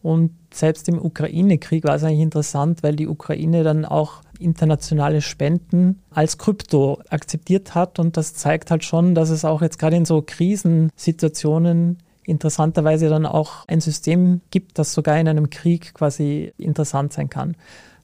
Und 0.05 0.29
selbst 0.53 0.87
im 0.87 1.03
Ukraine-Krieg 1.03 1.83
war 1.83 1.95
es 1.95 2.03
eigentlich 2.03 2.19
interessant, 2.19 2.83
weil 2.83 2.95
die 2.95 3.07
Ukraine 3.07 3.63
dann 3.63 3.85
auch 3.85 4.21
internationale 4.37 5.19
Spenden 5.21 5.99
als 6.11 6.37
Krypto 6.37 6.99
akzeptiert 7.09 7.73
hat. 7.73 7.97
Und 7.97 8.15
das 8.15 8.35
zeigt 8.35 8.69
halt 8.69 8.83
schon, 8.83 9.15
dass 9.15 9.31
es 9.31 9.45
auch 9.45 9.63
jetzt 9.63 9.79
gerade 9.79 9.95
in 9.95 10.05
so 10.05 10.21
Krisensituationen 10.21 11.97
interessanterweise 12.23 13.09
dann 13.09 13.25
auch 13.25 13.67
ein 13.67 13.81
System 13.81 14.41
gibt, 14.51 14.77
das 14.77 14.93
sogar 14.93 15.19
in 15.19 15.27
einem 15.27 15.49
Krieg 15.49 15.95
quasi 15.95 16.53
interessant 16.59 17.11
sein 17.11 17.31
kann. 17.31 17.55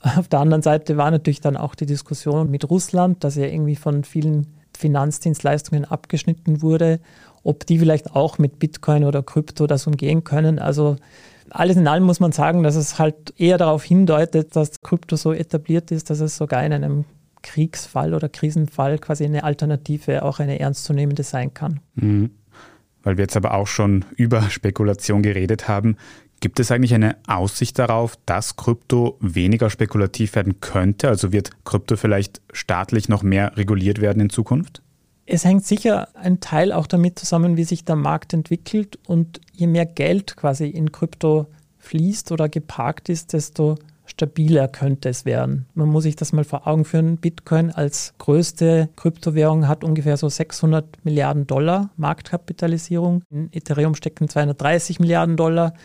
Auf 0.02 0.28
der 0.28 0.40
anderen 0.40 0.64
Seite 0.64 0.98
war 0.98 1.12
natürlich 1.12 1.42
dann 1.42 1.56
auch 1.56 1.76
die 1.76 1.86
Diskussion 1.86 2.50
mit 2.50 2.68
Russland, 2.68 3.24
dass 3.24 3.36
ja 3.36 3.46
irgendwie 3.46 3.76
von 3.76 4.06
vielen 4.06 4.48
Finanzdienstleistungen 4.76 5.86
abgeschnitten 5.86 6.64
wurde, 6.64 7.00
ob 7.44 7.68
die 7.68 7.78
vielleicht 7.78 8.16
auch 8.16 8.40
mit 8.40 8.58
Bitcoin 8.58 9.04
oder 9.04 9.22
Krypto 9.22 9.68
das 9.68 9.86
umgehen 9.86 10.24
können. 10.24 10.58
Also 10.58 10.96
alles 11.52 11.78
in 11.78 11.88
allem 11.88 12.04
muss 12.04 12.20
man 12.20 12.32
sagen, 12.32 12.64
dass 12.64 12.76
es 12.76 12.98
halt 12.98 13.34
eher 13.38 13.58
darauf 13.58 13.84
hindeutet, 13.84 14.56
dass 14.56 14.82
Krypto 14.82 15.16
so 15.16 15.34
etabliert 15.34 15.92
ist, 15.92 16.10
dass 16.10 16.20
es 16.20 16.38
sogar 16.38 16.66
in 16.66 16.74
einem 16.74 17.06
Kriegsfall 17.44 18.14
oder 18.14 18.30
Krisenfall 18.30 19.00
quasi 19.00 19.26
eine 19.26 19.44
Alternative, 19.44 20.24
auch 20.24 20.40
eine 20.40 20.60
ernstzunehmende 20.60 21.24
sein 21.24 21.54
kann. 21.54 21.80
Mhm. 21.96 22.32
Weil 23.04 23.18
wir 23.18 23.24
jetzt 23.24 23.38
aber 23.38 23.54
auch 23.56 23.68
schon 23.68 24.06
über 24.16 24.50
Spekulation 24.50 25.24
geredet 25.24 25.68
haben, 25.68 25.98
gibt 26.40 26.60
es 26.60 26.72
eigentlich 26.72 26.94
eine 26.94 27.18
Aussicht 27.28 27.80
darauf, 27.80 28.18
dass 28.26 28.56
Krypto 28.56 29.18
weniger 29.20 29.70
spekulativ 29.70 30.36
werden 30.36 30.60
könnte? 30.60 31.08
Also 31.08 31.32
wird 31.32 31.52
Krypto 31.66 31.96
vielleicht 31.96 32.42
staatlich 32.54 33.10
noch 33.10 33.24
mehr 33.24 33.58
reguliert 33.58 34.02
werden 34.02 34.22
in 34.22 34.30
Zukunft? 34.30 34.82
Es 35.34 35.46
hängt 35.46 35.66
sicher 35.66 36.10
ein 36.14 36.42
Teil 36.42 36.74
auch 36.74 36.88
damit 36.88 37.18
zusammen, 37.18 37.56
wie 37.56 37.64
sich 37.64 37.86
der 37.86 37.96
Markt 37.96 38.34
entwickelt 38.34 39.00
und 39.08 39.40
je 39.54 39.66
mehr 39.66 39.86
Geld 39.86 40.36
quasi 40.36 40.68
in 40.68 40.92
Krypto 40.92 41.48
fließt 41.80 42.34
oder 42.34 42.50
geparkt 42.50 43.08
ist, 43.08 43.32
desto 43.32 43.76
stabiler 44.06 44.68
könnte 44.68 45.08
es 45.08 45.24
werden. 45.24 45.68
Man 45.74 45.88
muss 45.88 46.04
sich 46.04 46.18
das 46.18 46.34
mal 46.34 46.44
vor 46.44 46.68
Augen 46.68 46.84
führen. 46.84 47.16
Bitcoin 47.16 47.72
als 47.72 48.14
größte 48.18 48.90
Kryptowährung 48.98 49.70
hat 49.70 49.86
ungefähr 49.86 50.18
so 50.18 50.28
600 50.28 51.06
Milliarden 51.06 51.48
Dollar 51.48 51.92
Marktkapitalisierung. 51.96 53.24
In 53.30 53.48
Ethereum 53.54 53.96
stecken 53.96 54.28
230 54.28 55.00
Milliarden 55.00 55.38
Dollar. 55.38 55.76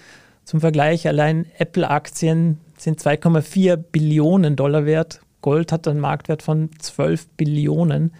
Zum 0.43 0.61
Vergleich, 0.61 1.07
allein 1.07 1.47
Apple-Aktien 1.57 2.59
sind 2.76 3.00
2,4 3.00 3.76
Billionen 3.76 4.57
Dollar 4.57 4.87
wert. 4.87 5.21
Gold 5.41 5.71
hat 5.71 5.87
einen 5.87 6.00
Marktwert 6.00 6.43
von 6.43 6.71
12 6.81 7.29
Billionen. 7.37 8.11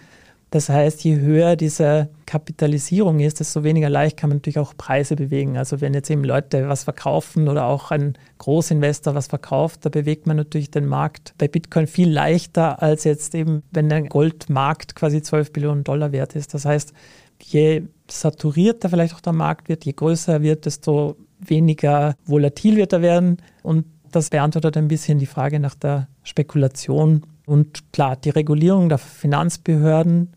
Das 0.49 0.69
heißt, 0.69 1.03
je 1.03 1.17
höher 1.17 1.57
diese 1.57 2.09
Kapitalisierung 2.25 3.19
ist, 3.19 3.41
desto 3.41 3.63
weniger 3.63 3.89
leicht 3.89 4.15
kann 4.15 4.29
man 4.29 4.37
natürlich 4.37 4.59
auch 4.59 4.73
Preise 4.77 5.17
bewegen. 5.17 5.57
Also 5.57 5.81
wenn 5.81 5.93
jetzt 5.93 6.09
eben 6.09 6.23
Leute 6.23 6.69
was 6.69 6.85
verkaufen 6.85 7.49
oder 7.49 7.65
auch 7.65 7.91
ein 7.91 8.17
Großinvestor 8.37 9.13
was 9.13 9.27
verkauft, 9.27 9.83
da 9.83 9.89
bewegt 9.89 10.25
man 10.25 10.37
natürlich 10.37 10.71
den 10.71 10.85
Markt 10.85 11.33
bei 11.37 11.49
Bitcoin 11.49 11.85
viel 11.85 12.09
leichter 12.09 12.81
als 12.81 13.03
jetzt 13.03 13.35
eben, 13.35 13.63
wenn 13.71 13.89
der 13.89 14.03
Goldmarkt 14.03 14.95
quasi 14.95 15.21
12 15.21 15.51
Billionen 15.51 15.83
Dollar 15.83 16.13
wert 16.13 16.35
ist. 16.35 16.53
Das 16.53 16.63
heißt, 16.63 16.93
je 17.43 17.83
saturierter 18.09 18.89
vielleicht 18.89 19.15
auch 19.15 19.21
der 19.21 19.33
Markt 19.33 19.67
wird, 19.67 19.83
je 19.83 19.93
größer 19.93 20.33
er 20.33 20.41
wird, 20.41 20.65
desto 20.65 21.17
weniger 21.39 22.15
volatil 22.25 22.77
wird 22.77 22.93
er 22.93 23.01
werden. 23.01 23.37
Und 23.63 23.85
das 24.11 24.29
beantwortet 24.29 24.77
ein 24.77 24.87
bisschen 24.87 25.19
die 25.19 25.25
Frage 25.25 25.59
nach 25.59 25.75
der 25.75 26.07
Spekulation. 26.23 27.23
Und 27.47 27.91
klar, 27.93 28.15
die 28.15 28.29
Regulierung 28.29 28.89
der 28.89 28.99
Finanzbehörden 28.99 30.35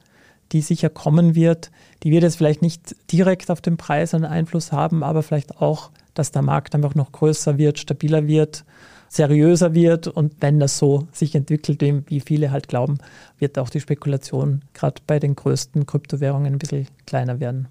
die 0.52 0.60
sicher 0.62 0.90
kommen 0.90 1.34
wird, 1.34 1.70
die 2.02 2.10
wird 2.10 2.22
jetzt 2.22 2.36
vielleicht 2.36 2.62
nicht 2.62 2.96
direkt 3.12 3.50
auf 3.50 3.60
den 3.60 3.76
Preis 3.76 4.14
einen 4.14 4.24
Einfluss 4.24 4.72
haben, 4.72 5.02
aber 5.02 5.22
vielleicht 5.22 5.60
auch, 5.60 5.90
dass 6.14 6.32
der 6.32 6.42
Markt 6.42 6.74
einfach 6.74 6.94
noch 6.94 7.12
größer 7.12 7.58
wird, 7.58 7.78
stabiler 7.78 8.26
wird, 8.26 8.64
seriöser 9.08 9.74
wird. 9.74 10.08
Und 10.08 10.34
wenn 10.40 10.58
das 10.58 10.78
so 10.78 11.06
sich 11.12 11.34
entwickelt, 11.34 11.80
wie 11.80 12.20
viele 12.20 12.50
halt 12.50 12.68
glauben, 12.68 12.98
wird 13.38 13.58
auch 13.58 13.70
die 13.70 13.80
Spekulation 13.80 14.62
gerade 14.74 15.00
bei 15.06 15.18
den 15.18 15.36
größten 15.36 15.86
Kryptowährungen 15.86 16.54
ein 16.54 16.58
bisschen 16.58 16.88
kleiner 17.06 17.38
werden 17.40 17.68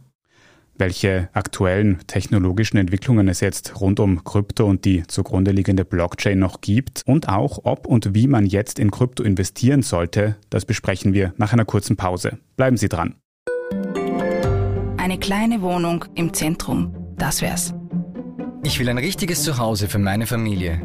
welche 0.79 1.29
aktuellen 1.33 1.99
technologischen 2.07 2.77
Entwicklungen 2.77 3.27
es 3.27 3.41
jetzt 3.41 3.79
rund 3.79 3.99
um 3.99 4.23
Krypto 4.23 4.65
und 4.65 4.85
die 4.85 5.03
zugrunde 5.05 5.51
liegende 5.51 5.85
Blockchain 5.85 6.39
noch 6.39 6.61
gibt 6.61 7.03
und 7.05 7.29
auch 7.29 7.59
ob 7.63 7.85
und 7.85 8.15
wie 8.15 8.27
man 8.27 8.45
jetzt 8.45 8.79
in 8.79 8.89
Krypto 8.89 9.23
investieren 9.23 9.81
sollte, 9.81 10.37
das 10.49 10.65
besprechen 10.65 11.13
wir 11.13 11.33
nach 11.37 11.53
einer 11.53 11.65
kurzen 11.65 11.97
Pause. 11.97 12.39
Bleiben 12.55 12.77
Sie 12.77 12.89
dran. 12.89 13.15
Eine 14.97 15.17
kleine 15.17 15.61
Wohnung 15.61 16.05
im 16.15 16.33
Zentrum, 16.33 16.95
das 17.17 17.41
wär's. 17.41 17.73
Ich 18.63 18.79
will 18.79 18.89
ein 18.89 18.97
richtiges 18.97 19.43
Zuhause 19.43 19.87
für 19.87 19.99
meine 19.99 20.27
Familie. 20.27 20.81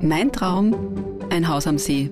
Mein 0.00 0.32
Traum, 0.32 0.74
ein 1.30 1.48
Haus 1.48 1.66
am 1.66 1.78
See. 1.78 2.10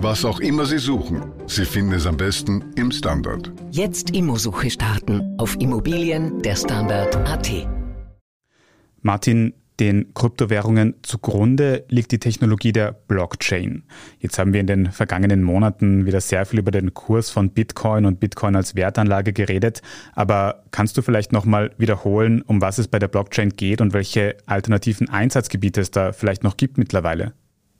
Was 0.00 0.26
auch 0.26 0.40
immer 0.40 0.66
Sie 0.66 0.76
suchen, 0.76 1.22
Sie 1.46 1.64
finden 1.64 1.94
es 1.94 2.06
am 2.06 2.18
besten 2.18 2.62
im 2.76 2.90
Standard. 2.90 3.50
Jetzt 3.70 4.14
Immosuche 4.14 4.70
starten 4.70 5.34
auf 5.38 5.58
Immobilien 5.58 6.42
der 6.42 6.54
Standard.at. 6.54 7.66
Martin, 9.00 9.54
den 9.80 10.12
Kryptowährungen 10.12 10.96
zugrunde 11.02 11.86
liegt 11.88 12.12
die 12.12 12.18
Technologie 12.18 12.72
der 12.72 12.92
Blockchain. 12.92 13.84
Jetzt 14.18 14.38
haben 14.38 14.52
wir 14.52 14.60
in 14.60 14.66
den 14.66 14.92
vergangenen 14.92 15.42
Monaten 15.42 16.04
wieder 16.04 16.20
sehr 16.20 16.44
viel 16.44 16.58
über 16.58 16.72
den 16.72 16.92
Kurs 16.92 17.30
von 17.30 17.50
Bitcoin 17.50 18.04
und 18.04 18.20
Bitcoin 18.20 18.54
als 18.54 18.74
Wertanlage 18.74 19.32
geredet. 19.32 19.80
Aber 20.12 20.64
kannst 20.72 20.98
du 20.98 21.02
vielleicht 21.02 21.32
nochmal 21.32 21.70
wiederholen, 21.78 22.42
um 22.42 22.60
was 22.60 22.76
es 22.76 22.88
bei 22.88 22.98
der 22.98 23.08
Blockchain 23.08 23.48
geht 23.48 23.80
und 23.80 23.94
welche 23.94 24.36
alternativen 24.44 25.08
Einsatzgebiete 25.08 25.80
es 25.80 25.90
da 25.90 26.12
vielleicht 26.12 26.44
noch 26.44 26.58
gibt 26.58 26.76
mittlerweile? 26.76 27.32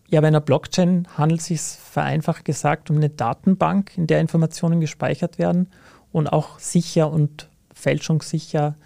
Ja, 0.08 0.20
bei 0.20 0.28
einer 0.28 0.40
Blockchain 0.40 1.08
handelt 1.16 1.40
es 1.40 1.46
sich 1.46 1.60
vereinfacht 1.60 2.44
gesagt 2.44 2.90
um 2.90 2.96
eine 2.96 3.10
Datenbank, 3.10 3.96
in 3.96 4.06
der 4.06 4.20
Informationen 4.20 4.80
gespeichert 4.80 5.38
werden 5.38 5.68
und 6.12 6.28
auch 6.28 6.58
sicher 6.60 7.10
und 7.10 7.48
fälschungssicher 7.74 8.76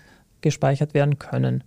gespeichert 0.40 0.94
werden 0.94 1.18
können. 1.18 1.62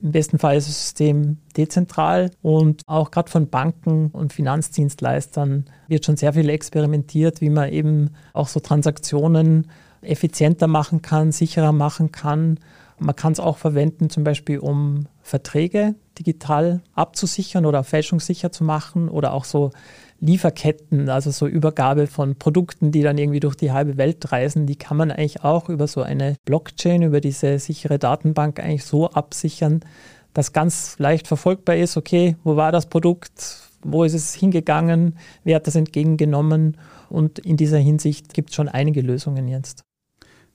Im 0.00 0.12
besten 0.12 0.38
Fall 0.38 0.56
ist 0.56 0.68
das 0.68 0.82
System 0.82 1.38
dezentral 1.56 2.30
und 2.42 2.82
auch 2.86 3.10
gerade 3.10 3.30
von 3.30 3.48
Banken 3.48 4.08
und 4.10 4.32
Finanzdienstleistern 4.32 5.66
wird 5.86 6.04
schon 6.04 6.16
sehr 6.16 6.32
viel 6.32 6.48
experimentiert, 6.48 7.40
wie 7.40 7.50
man 7.50 7.72
eben 7.72 8.10
auch 8.32 8.48
so 8.48 8.58
Transaktionen 8.58 9.70
effizienter 10.00 10.66
machen 10.66 11.02
kann, 11.02 11.30
sicherer 11.30 11.72
machen 11.72 12.10
kann 12.10 12.58
man 12.98 13.16
kann 13.16 13.32
es 13.32 13.40
auch 13.40 13.58
verwenden, 13.58 14.10
zum 14.10 14.24
Beispiel 14.24 14.58
um 14.58 15.06
Verträge 15.22 15.94
digital 16.18 16.82
abzusichern 16.94 17.66
oder 17.66 17.84
fälschungssicher 17.84 18.52
zu 18.52 18.64
machen 18.64 19.08
oder 19.08 19.32
auch 19.32 19.44
so 19.44 19.70
Lieferketten, 20.20 21.08
also 21.08 21.32
so 21.32 21.48
Übergabe 21.48 22.06
von 22.06 22.36
Produkten, 22.36 22.92
die 22.92 23.02
dann 23.02 23.18
irgendwie 23.18 23.40
durch 23.40 23.56
die 23.56 23.72
halbe 23.72 23.96
Welt 23.96 24.30
reisen, 24.30 24.66
die 24.66 24.76
kann 24.76 24.96
man 24.96 25.10
eigentlich 25.10 25.42
auch 25.42 25.68
über 25.68 25.88
so 25.88 26.02
eine 26.02 26.36
Blockchain, 26.44 27.02
über 27.02 27.20
diese 27.20 27.58
sichere 27.58 27.98
Datenbank 27.98 28.60
eigentlich 28.60 28.84
so 28.84 29.10
absichern, 29.10 29.80
dass 30.32 30.52
ganz 30.52 30.96
leicht 30.98 31.26
verfolgbar 31.26 31.76
ist, 31.76 31.96
okay, 31.96 32.36
wo 32.44 32.56
war 32.56 32.70
das 32.70 32.86
Produkt, 32.86 33.62
wo 33.82 34.04
ist 34.04 34.14
es 34.14 34.34
hingegangen, 34.34 35.18
wer 35.42 35.56
hat 35.56 35.66
das 35.66 35.74
entgegengenommen? 35.74 36.76
Und 37.08 37.40
in 37.40 37.56
dieser 37.56 37.78
Hinsicht 37.78 38.32
gibt 38.32 38.50
es 38.50 38.56
schon 38.56 38.68
einige 38.68 39.00
Lösungen 39.00 39.48
jetzt. 39.48 39.82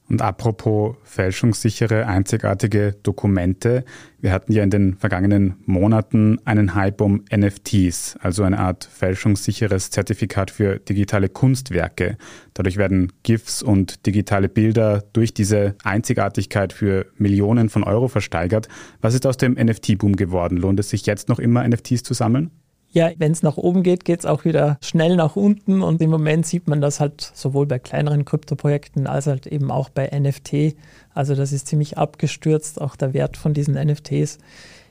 Und 0.10 0.22
apropos 0.22 0.96
fälschungssichere, 1.04 2.08
einzigartige 2.08 2.96
Dokumente. 3.04 3.84
Wir 4.20 4.32
hatten 4.32 4.54
ja 4.54 4.64
in 4.64 4.70
den 4.70 4.96
vergangenen 4.96 5.56
Monaten 5.66 6.40
einen 6.46 6.76
Hype 6.76 7.02
um 7.02 7.26
NFTs, 7.34 8.18
also 8.22 8.44
eine 8.44 8.60
Art 8.60 8.86
fälschungssicheres 8.86 9.90
Zertifikat 9.92 10.50
für 10.50 10.80
digitale 10.80 11.28
Kunstwerke. 11.28 12.18
Dadurch 12.54 12.78
werden 12.78 13.12
GIFs 13.24 13.62
und 13.62 14.06
digitale 14.06 14.48
Bilder 14.48 15.04
durch 15.12 15.34
diese 15.34 15.76
Einzigartigkeit 15.84 16.72
für 16.72 17.08
Millionen 17.18 17.68
von 17.68 17.84
Euro 17.84 18.08
versteigert. 18.08 18.70
Was 19.02 19.14
ist 19.14 19.28
aus 19.28 19.36
dem 19.36 19.54
NFT-Boom 19.54 20.16
geworden? 20.16 20.58
Lohnt 20.58 20.80
es 20.80 20.90
sich 20.90 21.06
jetzt 21.06 21.28
noch 21.28 21.40
immer, 21.40 21.68
NFTs 21.68 22.04
zu 22.04 22.14
sammeln? 22.14 22.52
Ja, 22.90 23.12
wenn 23.18 23.32
es 23.32 23.44
nach 23.44 23.58
oben 23.58 23.84
geht, 23.84 24.06
geht 24.06 24.20
es 24.22 24.26
auch 24.26 24.46
wieder 24.46 24.78
schnell 24.82 25.18
nach 25.18 25.36
unten 25.36 25.82
und 25.82 26.02
im 26.02 26.10
Moment 26.10 26.46
sieht 26.46 26.68
man 26.68 26.82
das 26.82 27.00
halt 27.00 27.22
sowohl 27.34 27.66
bei 27.66 27.80
kleineren 27.80 28.26
Kryptoprojekten 28.26 29.08
als 29.08 29.28
halt 29.28 29.46
eben 29.46 29.72
auch 29.72 29.90
bei 29.90 30.08
NFT. 30.08 30.76
Also 31.14 31.36
das 31.36 31.52
ist 31.52 31.68
ziemlich 31.68 31.98
abgestürzt, 31.98 32.80
auch 32.82 32.96
der 32.96 33.14
Wert 33.14 33.36
von 33.36 33.54
diesen 33.54 33.76
NFTs. 33.76 34.38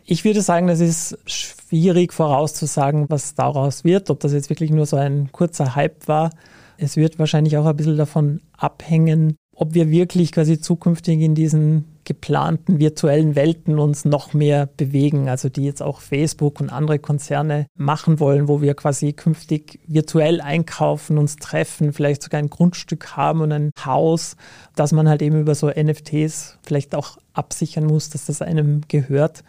Ich 0.05 0.25
würde 0.25 0.43
sagen, 0.43 0.69
das 0.69 0.81
ist 0.81 1.19
schwierig 1.26 2.12
vorauszusagen, 2.12 3.07
was 3.09 3.35
daraus 3.35 3.83
wird, 3.83 4.11
ob 4.11 4.21
das 4.21 4.33
jetzt 4.33 4.50
wirklich 4.50 4.71
nur 4.71 4.87
so 4.87 4.97
ein 4.97 5.33
kurzer 5.33 5.75
Hype 5.75 6.07
war. 6.07 6.31
Es 6.79 6.97
wird 6.97 7.19
wahrscheinlich 7.19 7.57
auch 7.57 7.67
ein 7.67 7.76
bisschen 7.76 7.97
davon 7.97 8.43
abhängen, 8.57 9.37
ob 9.57 9.73
wir 9.73 9.91
wirklich 9.91 10.33
quasi 10.33 10.61
zukünftig 10.61 11.21
in 11.21 11.35
diesen 11.35 11.87
geplanten 12.05 12.79
virtuellen 12.79 13.35
Welten 13.35 13.79
uns 13.79 14.05
noch 14.05 14.35
mehr 14.35 14.69
bewegen, 14.77 15.29
also 15.29 15.49
die 15.49 15.65
jetzt 15.65 15.83
auch 15.83 16.01
Facebook 16.01 16.61
und 16.61 16.71
andere 16.71 16.99
Konzerne 16.99 17.67
machen 17.75 18.21
wollen, 18.21 18.49
wo 18.49 18.61
wir 18.61 18.75
quasi 18.75 19.15
künftig 19.15 19.81
virtuell 19.87 20.43
einkaufen, 20.43 21.19
uns 21.19 21.37
treffen, 21.37 21.95
vielleicht 21.95 22.23
sogar 22.23 22.39
ein 22.39 22.51
Grundstück 22.51 23.17
haben 23.17 23.41
und 23.41 23.51
ein 23.51 23.71
Haus, 23.85 24.37
dass 24.77 24.93
man 24.93 25.09
halt 25.09 25.23
eben 25.23 25.41
über 25.41 25.55
so 25.55 25.69
NFTs 25.69 26.59
vielleicht 26.63 26.95
auch 26.95 27.17
absichern 27.33 27.87
muss, 27.87 28.11
dass 28.11 28.27
das 28.27 28.43
einem 28.43 28.83
gehört. 28.89 29.43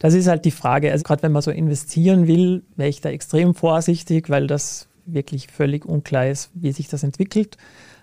Das 0.00 0.12
ist 0.12 0.26
halt 0.26 0.44
die 0.44 0.50
Frage. 0.50 0.90
Also 0.90 1.04
gerade 1.04 1.22
wenn 1.22 1.32
man 1.32 1.42
so 1.42 1.52
investieren 1.52 2.26
will, 2.26 2.64
wäre 2.76 2.88
ich 2.90 3.00
da 3.00 3.10
extrem 3.10 3.54
vorsichtig, 3.54 4.28
weil 4.28 4.48
das 4.48 4.88
wirklich 5.06 5.46
völlig 5.46 5.86
unklar 5.86 6.26
ist, 6.26 6.50
wie 6.54 6.72
sich 6.72 6.88
das 6.88 7.04
entwickelt 7.04 7.56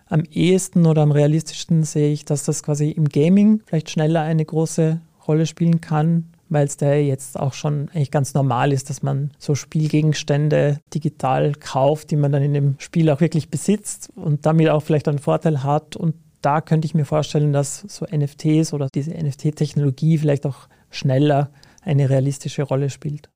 am 0.09 0.23
ehesten 0.31 0.85
oder 0.85 1.03
am 1.03 1.11
realistischsten 1.11 1.83
sehe 1.83 2.11
ich, 2.11 2.25
dass 2.25 2.43
das 2.43 2.63
quasi 2.63 2.89
im 2.89 3.07
Gaming 3.07 3.61
vielleicht 3.65 3.91
schneller 3.91 4.21
eine 4.21 4.43
große 4.43 4.99
Rolle 5.27 5.45
spielen 5.45 5.79
kann, 5.81 6.25
weil 6.49 6.65
es 6.65 6.77
da 6.77 6.93
jetzt 6.93 7.39
auch 7.39 7.53
schon 7.53 7.89
eigentlich 7.89 8.09
ganz 8.09 8.33
normal 8.33 8.73
ist, 8.73 8.89
dass 8.89 9.03
man 9.03 9.31
so 9.37 9.53
Spielgegenstände 9.53 10.79
digital 10.93 11.53
kauft, 11.53 12.09
die 12.09 12.15
man 12.15 12.31
dann 12.31 12.41
in 12.41 12.53
dem 12.55 12.75
Spiel 12.79 13.09
auch 13.11 13.21
wirklich 13.21 13.49
besitzt 13.49 14.09
und 14.15 14.45
damit 14.47 14.69
auch 14.69 14.81
vielleicht 14.81 15.07
einen 15.07 15.19
Vorteil 15.19 15.63
hat. 15.63 15.95
Und 15.95 16.15
da 16.41 16.61
könnte 16.61 16.87
ich 16.87 16.95
mir 16.95 17.05
vorstellen, 17.05 17.53
dass 17.53 17.81
so 17.87 18.05
NFTs 18.05 18.73
oder 18.73 18.87
diese 18.93 19.11
NFT-Technologie 19.11 20.17
vielleicht 20.17 20.47
auch 20.47 20.67
schneller 20.89 21.51
eine 21.83 22.09
realistische 22.09 22.63
Rolle 22.63 22.89
spielt. 22.89 23.29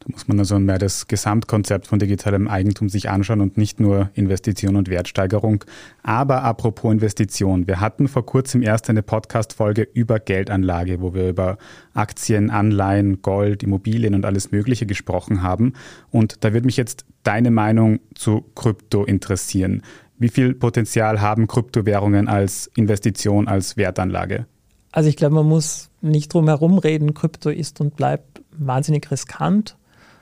Da 0.00 0.06
muss 0.12 0.28
man 0.28 0.38
also 0.38 0.58
mehr 0.58 0.78
das 0.78 1.08
Gesamtkonzept 1.08 1.86
von 1.86 1.98
digitalem 1.98 2.48
Eigentum 2.48 2.88
sich 2.88 3.10
anschauen 3.10 3.42
und 3.42 3.58
nicht 3.58 3.80
nur 3.80 4.08
Investition 4.14 4.76
und 4.76 4.88
Wertsteigerung. 4.88 5.62
Aber 6.02 6.42
apropos 6.42 6.90
Investition, 6.90 7.66
wir 7.66 7.80
hatten 7.80 8.08
vor 8.08 8.24
kurzem 8.24 8.62
erst 8.62 8.88
eine 8.88 9.02
Podcast-Folge 9.02 9.86
über 9.92 10.18
Geldanlage, 10.18 11.02
wo 11.02 11.12
wir 11.12 11.28
über 11.28 11.58
Aktien, 11.92 12.48
Anleihen, 12.48 13.20
Gold, 13.20 13.62
Immobilien 13.62 14.14
und 14.14 14.24
alles 14.24 14.52
Mögliche 14.52 14.86
gesprochen 14.86 15.42
haben. 15.42 15.74
Und 16.10 16.44
da 16.44 16.54
würde 16.54 16.64
mich 16.64 16.78
jetzt 16.78 17.04
deine 17.22 17.50
Meinung 17.50 18.00
zu 18.14 18.46
Krypto 18.54 19.04
interessieren. 19.04 19.82
Wie 20.18 20.30
viel 20.30 20.54
Potenzial 20.54 21.20
haben 21.20 21.46
Kryptowährungen 21.46 22.26
als 22.26 22.70
Investition, 22.74 23.48
als 23.48 23.76
Wertanlage? 23.76 24.46
Also 24.92 25.10
ich 25.10 25.16
glaube, 25.16 25.34
man 25.34 25.46
muss 25.46 25.90
nicht 26.00 26.32
drum 26.32 26.48
herum 26.48 26.78
reden. 26.78 27.12
Krypto 27.12 27.50
ist 27.50 27.82
und 27.82 27.96
bleibt 27.96 28.40
wahnsinnig 28.52 29.10
riskant. 29.10 29.76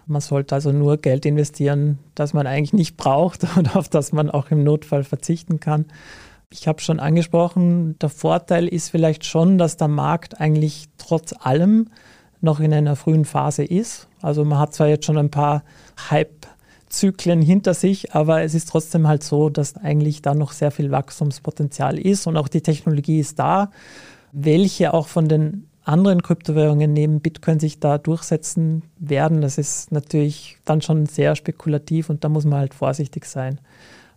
Man 0.09 0.21
sollte 0.21 0.55
also 0.55 0.73
nur 0.73 0.97
Geld 0.97 1.27
investieren, 1.27 1.99
das 2.15 2.33
man 2.33 2.47
eigentlich 2.47 2.73
nicht 2.73 2.97
braucht 2.97 3.47
und 3.57 3.77
auf 3.77 3.89
das 3.89 4.13
man 4.13 4.31
auch 4.31 4.51
im 4.51 4.65
Notfall 4.65 5.05
verzichten 5.05 5.61
kann. 5.61 5.87
Ich 6.51 6.67
habe 6.67 6.81
schon 6.81 6.99
angesprochen, 6.99 7.99
der 7.99 8.09
Vorteil 8.09 8.67
ist 8.67 8.89
vielleicht 8.89 9.27
schon, 9.27 9.59
dass 9.59 9.77
der 9.77 9.89
Markt 9.89 10.41
eigentlich 10.41 10.87
trotz 10.97 11.35
allem 11.39 11.91
noch 12.41 12.59
in 12.61 12.73
einer 12.73 12.97
frühen 12.97 13.27
Phase 13.27 13.65
ist. 13.65 14.09
Also 14.23 14.45
man 14.45 14.59
hat 14.59 14.73
zwar 14.73 14.89
jetzt 14.89 15.05
schon 15.05 15.19
ein 15.19 15.31
paar 15.31 15.63
Hype 16.11 16.47
Zyklen 16.89 17.43
hinter 17.43 17.75
sich, 17.75 18.15
aber 18.15 18.43
es 18.43 18.55
ist 18.55 18.71
trotzdem 18.71 19.07
halt 19.07 19.23
so, 19.23 19.51
dass 19.51 19.77
eigentlich 19.77 20.23
da 20.23 20.35
noch 20.35 20.53
sehr 20.53 20.71
viel 20.71 20.91
Wachstumspotenzial 20.91 21.99
ist 21.99 22.27
und 22.27 22.39
auch 22.39 22.49
die 22.49 22.63
Technologie 22.63 23.21
ist 23.21 23.39
da. 23.39 23.71
Welche 24.33 24.95
auch 24.95 25.07
von 25.07 25.29
den 25.29 25.68
anderen 25.89 26.23
Kryptowährungen 26.23 26.93
neben 26.93 27.21
Bitcoin 27.21 27.59
sich 27.59 27.81
da 27.81 27.97
durchsetzen 27.97 28.83
werden, 28.99 29.41
das 29.41 29.57
ist 29.57 29.91
natürlich 29.91 30.59
dann 30.65 30.83
schon 30.83 31.07
sehr 31.07 31.35
spekulativ 31.35 32.11
und 32.11 32.25
da 32.25 32.29
muss 32.29 32.45
man 32.45 32.59
halt 32.59 32.75
vorsichtig 32.75 33.25
sein. 33.25 33.59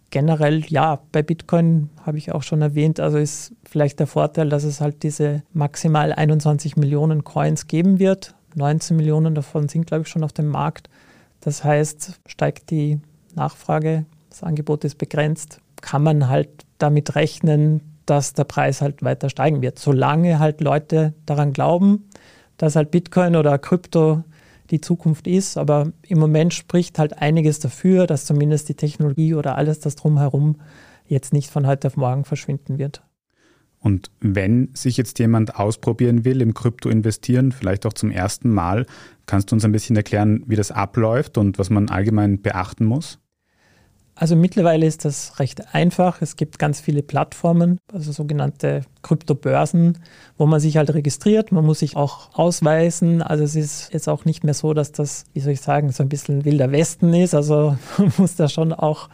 Generell, 0.09 0.65
ja, 0.67 0.99
bei 1.13 1.23
Bitcoin 1.23 1.89
habe 2.05 2.17
ich 2.17 2.33
auch 2.33 2.43
schon 2.43 2.61
erwähnt, 2.61 2.99
also 2.99 3.17
ist 3.17 3.53
vielleicht 3.63 3.99
der 3.99 4.07
Vorteil, 4.07 4.49
dass 4.49 4.65
es 4.65 4.81
halt 4.81 5.03
diese 5.03 5.43
maximal 5.53 6.11
21 6.11 6.75
Millionen 6.75 7.23
Coins 7.23 7.67
geben 7.67 7.99
wird. 7.99 8.35
19 8.55 8.97
Millionen 8.97 9.33
davon 9.33 9.69
sind, 9.69 9.87
glaube 9.87 10.01
ich, 10.01 10.09
schon 10.09 10.25
auf 10.25 10.33
dem 10.33 10.47
Markt. 10.47 10.89
Das 11.39 11.63
heißt, 11.63 12.19
steigt 12.25 12.69
die 12.69 12.99
Nachfrage, 13.33 14.05
das 14.29 14.43
Angebot 14.43 14.83
ist 14.83 14.97
begrenzt, 14.97 15.61
kann 15.79 16.03
man 16.03 16.27
halt 16.27 16.49
damit 16.77 17.15
rechnen, 17.15 17.90
dass 18.11 18.33
der 18.33 18.43
Preis 18.43 18.81
halt 18.81 19.03
weiter 19.03 19.29
steigen 19.29 19.61
wird. 19.61 19.79
Solange 19.79 20.37
halt 20.37 20.59
Leute 20.59 21.13
daran 21.25 21.53
glauben, 21.53 22.09
dass 22.57 22.75
halt 22.75 22.91
Bitcoin 22.91 23.37
oder 23.37 23.57
Krypto 23.57 24.25
die 24.69 24.81
Zukunft 24.81 25.27
ist. 25.27 25.57
Aber 25.57 25.93
im 26.05 26.19
Moment 26.19 26.53
spricht 26.53 26.99
halt 26.99 27.17
einiges 27.19 27.59
dafür, 27.59 28.07
dass 28.07 28.25
zumindest 28.25 28.67
die 28.67 28.73
Technologie 28.73 29.33
oder 29.33 29.55
alles 29.55 29.79
das 29.79 29.95
drumherum 29.95 30.57
jetzt 31.05 31.31
nicht 31.31 31.49
von 31.49 31.65
heute 31.65 31.87
auf 31.87 31.95
morgen 31.95 32.25
verschwinden 32.25 32.77
wird. 32.79 33.01
Und 33.79 34.11
wenn 34.19 34.71
sich 34.73 34.97
jetzt 34.97 35.17
jemand 35.19 35.55
ausprobieren 35.55 36.25
will, 36.25 36.41
im 36.41 36.53
Krypto 36.53 36.89
investieren, 36.89 37.53
vielleicht 37.53 37.85
auch 37.85 37.93
zum 37.93 38.11
ersten 38.11 38.49
Mal, 38.49 38.87
kannst 39.25 39.51
du 39.51 39.55
uns 39.55 39.63
ein 39.63 39.71
bisschen 39.71 39.95
erklären, 39.95 40.43
wie 40.47 40.57
das 40.57 40.71
abläuft 40.71 41.37
und 41.37 41.59
was 41.59 41.69
man 41.69 41.87
allgemein 41.87 42.41
beachten 42.41 42.83
muss? 42.83 43.20
Also 44.15 44.35
mittlerweile 44.35 44.85
ist 44.85 45.05
das 45.05 45.39
recht 45.39 45.73
einfach. 45.73 46.21
Es 46.21 46.35
gibt 46.35 46.59
ganz 46.59 46.79
viele 46.79 47.01
Plattformen, 47.01 47.79
also 47.91 48.11
sogenannte 48.11 48.81
Kryptobörsen, 49.01 49.99
wo 50.37 50.45
man 50.45 50.59
sich 50.59 50.77
halt 50.77 50.93
registriert. 50.93 51.51
Man 51.51 51.65
muss 51.65 51.79
sich 51.79 51.95
auch 51.95 52.29
ausweisen. 52.37 53.21
Also 53.21 53.43
es 53.43 53.55
ist 53.55 53.93
jetzt 53.93 54.09
auch 54.09 54.25
nicht 54.25 54.43
mehr 54.43 54.53
so, 54.53 54.73
dass 54.73 54.91
das, 54.91 55.25
wie 55.33 55.39
soll 55.39 55.53
ich 55.53 55.61
sagen, 55.61 55.91
so 55.91 56.03
ein 56.03 56.09
bisschen 56.09 56.45
wilder 56.45 56.71
Westen 56.71 57.13
ist. 57.13 57.33
Also 57.33 57.77
man 57.97 58.13
muss 58.17 58.35
da 58.35 58.49
schon 58.49 58.73
auch 58.73 59.09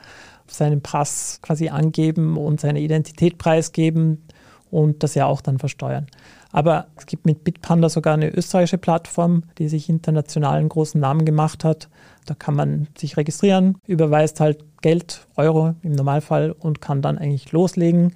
seinen 0.47 0.81
Pass 0.81 1.39
quasi 1.41 1.69
angeben 1.69 2.37
und 2.37 2.59
seine 2.59 2.79
Identität 2.79 3.37
preisgeben 3.37 4.23
und 4.71 5.03
das 5.03 5.15
ja 5.15 5.25
auch 5.25 5.41
dann 5.41 5.59
versteuern. 5.59 6.07
Aber 6.51 6.87
es 6.95 7.05
gibt 7.05 7.25
mit 7.25 7.43
Bitpanda 7.43 7.89
sogar 7.89 8.13
eine 8.13 8.29
österreichische 8.29 8.77
Plattform, 8.77 9.43
die 9.57 9.67
sich 9.67 9.89
internationalen 9.89 10.69
großen 10.69 10.99
Namen 10.99 11.25
gemacht 11.25 11.63
hat. 11.63 11.89
Da 12.25 12.33
kann 12.33 12.55
man 12.55 12.87
sich 12.97 13.17
registrieren, 13.17 13.77
überweist 13.85 14.39
halt 14.39 14.63
Geld, 14.81 15.27
Euro 15.35 15.75
im 15.81 15.93
Normalfall 15.93 16.51
und 16.51 16.81
kann 16.81 17.01
dann 17.01 17.17
eigentlich 17.17 17.51
loslegen. 17.51 18.13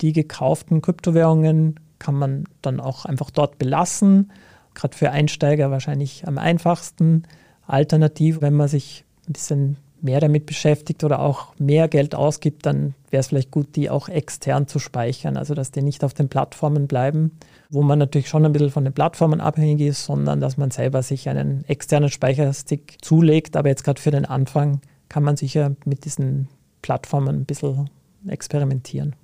Die 0.00 0.12
gekauften 0.12 0.82
Kryptowährungen 0.82 1.80
kann 1.98 2.14
man 2.14 2.44
dann 2.62 2.80
auch 2.80 3.04
einfach 3.04 3.30
dort 3.30 3.58
belassen. 3.58 4.30
Gerade 4.74 4.96
für 4.96 5.10
Einsteiger 5.10 5.70
wahrscheinlich 5.70 6.26
am 6.26 6.38
einfachsten. 6.38 7.24
Alternativ, 7.66 8.42
wenn 8.42 8.54
man 8.54 8.68
sich 8.68 9.04
ein 9.28 9.32
bisschen 9.32 9.76
mehr 10.02 10.20
damit 10.20 10.46
beschäftigt 10.46 11.02
oder 11.02 11.20
auch 11.20 11.54
mehr 11.58 11.88
Geld 11.88 12.14
ausgibt, 12.14 12.66
dann 12.66 12.94
wäre 13.16 13.22
es 13.22 13.28
vielleicht 13.28 13.50
gut, 13.50 13.76
die 13.76 13.88
auch 13.88 14.10
extern 14.10 14.68
zu 14.68 14.78
speichern, 14.78 15.38
also 15.38 15.54
dass 15.54 15.70
die 15.70 15.80
nicht 15.80 16.04
auf 16.04 16.12
den 16.12 16.28
Plattformen 16.28 16.86
bleiben, 16.86 17.30
wo 17.70 17.80
man 17.82 17.98
natürlich 17.98 18.28
schon 18.28 18.44
ein 18.44 18.52
bisschen 18.52 18.70
von 18.70 18.84
den 18.84 18.92
Plattformen 18.92 19.40
abhängig 19.40 19.80
ist, 19.80 20.04
sondern 20.04 20.38
dass 20.38 20.58
man 20.58 20.70
selber 20.70 21.02
sich 21.02 21.26
einen 21.30 21.64
externen 21.64 22.10
Speicherstick 22.10 22.98
zulegt. 23.00 23.56
Aber 23.56 23.70
jetzt 23.70 23.84
gerade 23.84 23.98
für 23.98 24.10
den 24.10 24.26
Anfang 24.26 24.82
kann 25.08 25.22
man 25.22 25.38
sicher 25.38 25.74
mit 25.86 26.04
diesen 26.04 26.48
Plattformen 26.82 27.36
ein 27.36 27.44
bisschen 27.46 27.88
experimentieren. 28.28 29.16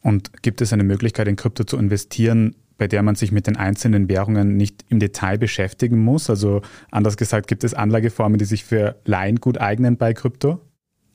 Und 0.00 0.42
gibt 0.44 0.60
es 0.60 0.72
eine 0.72 0.84
Möglichkeit, 0.84 1.26
in 1.26 1.34
Krypto 1.34 1.64
zu 1.64 1.76
investieren, 1.76 2.54
bei 2.78 2.86
der 2.86 3.02
man 3.02 3.16
sich 3.16 3.32
mit 3.32 3.48
den 3.48 3.56
einzelnen 3.56 4.08
Währungen 4.08 4.56
nicht 4.56 4.84
im 4.90 5.00
Detail 5.00 5.38
beschäftigen 5.38 5.98
muss? 5.98 6.30
Also 6.30 6.62
anders 6.92 7.16
gesagt, 7.16 7.48
gibt 7.48 7.64
es 7.64 7.74
Anlageformen, 7.74 8.38
die 8.38 8.44
sich 8.44 8.62
für 8.62 8.94
Laien 9.04 9.40
gut 9.40 9.60
eignen 9.60 9.96
bei 9.96 10.14
Krypto? 10.14 10.60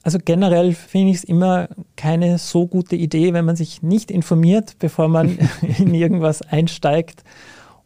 Also 0.03 0.17
generell 0.23 0.73
finde 0.73 1.11
ich 1.11 1.17
es 1.17 1.23
immer 1.23 1.67
keine 1.95 2.37
so 2.37 2.67
gute 2.67 2.95
Idee, 2.95 3.33
wenn 3.33 3.45
man 3.45 3.55
sich 3.55 3.83
nicht 3.83 4.11
informiert, 4.11 4.75
bevor 4.79 5.07
man 5.07 5.37
in 5.77 5.93
irgendwas 5.93 6.41
einsteigt. 6.41 7.23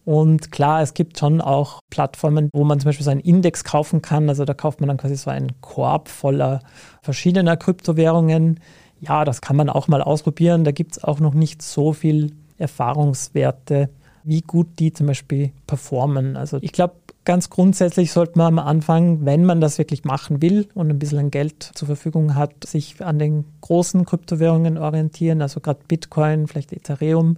Und 0.06 0.52
klar, 0.52 0.82
es 0.82 0.94
gibt 0.94 1.18
schon 1.18 1.42
auch 1.42 1.80
Plattformen, 1.90 2.50
wo 2.54 2.64
man 2.66 2.80
zum 2.80 2.90
Beispiel 2.90 3.06
so 3.06 3.12
einen 3.12 3.22
Index 3.22 3.64
kaufen 3.64 4.02
kann. 4.02 4.28
Also 4.30 4.44
da 4.46 4.54
kauft 4.54 4.82
man 4.82 4.90
dann 4.90 4.98
quasi 4.98 5.16
so 5.16 5.30
einen 5.30 5.54
Korb 5.62 6.10
voller 6.10 6.60
verschiedener 7.02 7.56
Kryptowährungen. 7.56 8.60
Ja, 9.00 9.24
das 9.26 9.42
kann 9.42 9.56
man 9.56 9.70
auch 9.70 9.88
mal 9.88 10.02
ausprobieren. 10.02 10.66
Da 10.66 10.72
gibt 10.72 10.94
es 10.94 11.04
auch 11.04 11.20
noch 11.20 11.34
nicht 11.34 11.62
so 11.62 11.94
viel 11.94 12.34
Erfahrungswerte, 12.58 13.90
wie 14.24 14.42
gut 14.42 14.68
die 14.80 14.92
zum 14.92 15.08
Beispiel 15.08 15.52
performen. 15.68 16.36
Also 16.36 16.58
ich 16.62 16.74
glaube, 16.74 16.96
ganz 17.26 17.50
grundsätzlich 17.50 18.12
sollte 18.12 18.38
man 18.38 18.60
am 18.60 18.66
Anfang, 18.66 19.26
wenn 19.26 19.46
man 19.46 19.62
das 19.62 19.78
wirklich 19.78 20.04
machen 20.04 20.42
will 20.42 20.68
und 20.74 20.90
ein 20.90 21.00
bisschen 21.00 21.32
Geld 21.32 21.72
zur 21.74 21.88
Verfügung 21.88 22.36
hat, 22.36 22.66
sich 22.66 23.04
an 23.04 23.20
den 23.20 23.46
großen 23.62 24.06
Kryptowährungen 24.06 24.78
orientieren, 24.78 25.42
also 25.42 25.60
gerade 25.60 25.80
Bitcoin, 25.88 26.48
vielleicht 26.48 26.74
Ethereum 26.74 27.38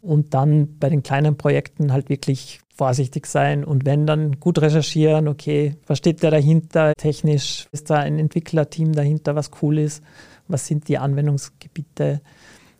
und 0.00 0.34
dann 0.34 0.78
bei 0.78 0.88
den 0.88 1.02
kleinen 1.02 1.36
Projekten 1.36 1.92
halt 1.92 2.08
wirklich 2.08 2.60
vorsichtig 2.74 3.26
sein 3.26 3.64
und 3.64 3.84
wenn 3.84 4.06
dann 4.06 4.38
gut 4.38 4.60
recherchieren, 4.60 5.26
okay, 5.26 5.74
was 5.88 5.98
steht 5.98 6.22
da 6.22 6.30
dahinter? 6.30 6.92
Technisch, 6.96 7.66
ist 7.72 7.90
da 7.90 7.96
ein 7.96 8.20
Entwicklerteam 8.20 8.92
dahinter, 8.92 9.34
was 9.34 9.50
cool 9.60 9.78
ist, 9.78 10.02
was 10.46 10.66
sind 10.66 10.86
die 10.86 10.96
Anwendungsgebiete? 10.96 12.20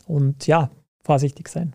Und 0.07 0.46
ja, 0.46 0.70
vorsichtig 1.03 1.48
sein. 1.48 1.74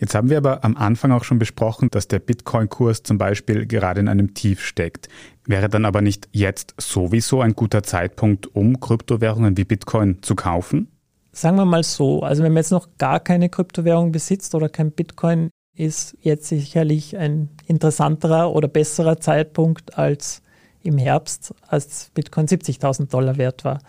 Jetzt 0.00 0.14
haben 0.14 0.30
wir 0.30 0.38
aber 0.38 0.64
am 0.64 0.78
Anfang 0.78 1.12
auch 1.12 1.24
schon 1.24 1.38
besprochen, 1.38 1.90
dass 1.90 2.08
der 2.08 2.20
Bitcoin-Kurs 2.20 3.02
zum 3.02 3.18
Beispiel 3.18 3.66
gerade 3.66 4.00
in 4.00 4.08
einem 4.08 4.32
Tief 4.32 4.64
steckt. 4.64 5.08
Wäre 5.44 5.68
dann 5.68 5.84
aber 5.84 6.00
nicht 6.00 6.26
jetzt 6.32 6.74
sowieso 6.78 7.42
ein 7.42 7.52
guter 7.52 7.82
Zeitpunkt, 7.82 8.46
um 8.46 8.80
Kryptowährungen 8.80 9.58
wie 9.58 9.64
Bitcoin 9.64 10.22
zu 10.22 10.34
kaufen? 10.34 10.88
Sagen 11.32 11.56
wir 11.56 11.66
mal 11.66 11.84
so, 11.84 12.22
also 12.22 12.42
wenn 12.42 12.52
man 12.52 12.62
jetzt 12.62 12.72
noch 12.72 12.88
gar 12.96 13.20
keine 13.20 13.50
Kryptowährung 13.50 14.10
besitzt 14.10 14.54
oder 14.54 14.70
kein 14.70 14.90
Bitcoin, 14.90 15.50
ist 15.76 16.16
jetzt 16.22 16.48
sicherlich 16.48 17.18
ein 17.18 17.50
interessanterer 17.66 18.52
oder 18.52 18.68
besserer 18.68 19.20
Zeitpunkt 19.20 19.98
als 19.98 20.40
im 20.82 20.96
Herbst, 20.96 21.54
als 21.68 22.10
Bitcoin 22.14 22.46
70.000 22.46 23.10
Dollar 23.10 23.36
wert 23.36 23.66
war. 23.66 23.80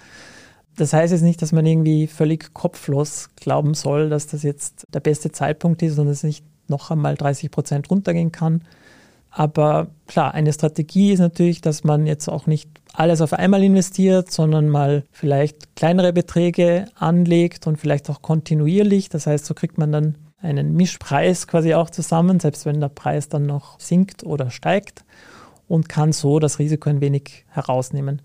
Das 0.81 0.93
heißt 0.93 1.13
jetzt 1.13 1.21
nicht, 1.21 1.39
dass 1.43 1.51
man 1.51 1.63
irgendwie 1.63 2.07
völlig 2.07 2.55
kopflos 2.55 3.29
glauben 3.35 3.75
soll, 3.75 4.09
dass 4.09 4.25
das 4.25 4.41
jetzt 4.41 4.87
der 4.91 4.99
beste 4.99 5.31
Zeitpunkt 5.31 5.83
ist 5.83 5.99
und 5.99 6.07
es 6.07 6.23
nicht 6.23 6.43
noch 6.67 6.89
einmal 6.89 7.13
30 7.13 7.51
Prozent 7.51 7.91
runtergehen 7.91 8.31
kann. 8.31 8.63
Aber 9.29 9.89
klar, 10.07 10.33
eine 10.33 10.51
Strategie 10.51 11.11
ist 11.11 11.19
natürlich, 11.19 11.61
dass 11.61 11.83
man 11.83 12.07
jetzt 12.07 12.27
auch 12.27 12.47
nicht 12.47 12.67
alles 12.93 13.21
auf 13.21 13.33
einmal 13.33 13.61
investiert, 13.61 14.31
sondern 14.31 14.69
mal 14.69 15.03
vielleicht 15.11 15.75
kleinere 15.75 16.13
Beträge 16.13 16.87
anlegt 16.95 17.67
und 17.67 17.77
vielleicht 17.77 18.09
auch 18.09 18.23
kontinuierlich. 18.23 19.07
Das 19.07 19.27
heißt, 19.27 19.45
so 19.45 19.53
kriegt 19.53 19.77
man 19.77 19.91
dann 19.91 20.17
einen 20.41 20.73
Mischpreis 20.73 21.45
quasi 21.45 21.75
auch 21.75 21.91
zusammen, 21.91 22.39
selbst 22.39 22.65
wenn 22.65 22.79
der 22.79 22.89
Preis 22.89 23.29
dann 23.29 23.45
noch 23.45 23.79
sinkt 23.79 24.23
oder 24.23 24.49
steigt 24.49 25.05
und 25.67 25.89
kann 25.89 26.11
so 26.11 26.39
das 26.39 26.57
Risiko 26.57 26.89
ein 26.89 27.01
wenig 27.01 27.45
herausnehmen. 27.49 28.23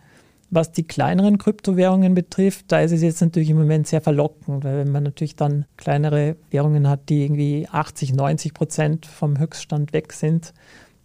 Was 0.51 0.71
die 0.71 0.85
kleineren 0.85 1.39
Kryptowährungen 1.39 2.15
betrifft, 2.15 2.67
da 2.69 2.81
ist 2.81 2.93
es 2.93 3.03
jetzt 3.03 3.21
natürlich 3.21 3.51
im 3.51 3.59
Moment 3.59 3.89
sehr 3.89 4.01
verlockend, 4.01 4.65
weil 4.65 4.79
wenn 4.79 4.93
man 4.93 5.03
natürlich 5.03 5.35
dann 5.35 5.65
kleinere 5.77 6.37
Währungen 6.51 6.89
hat, 6.89 7.09
die 7.09 7.25
irgendwie 7.25 7.67
80, 7.71 8.15
90 8.15 8.55
Prozent 8.55 9.07
vom 9.07 9.39
Höchststand 9.39 9.93
weg 9.93 10.13
sind, 10.13 10.55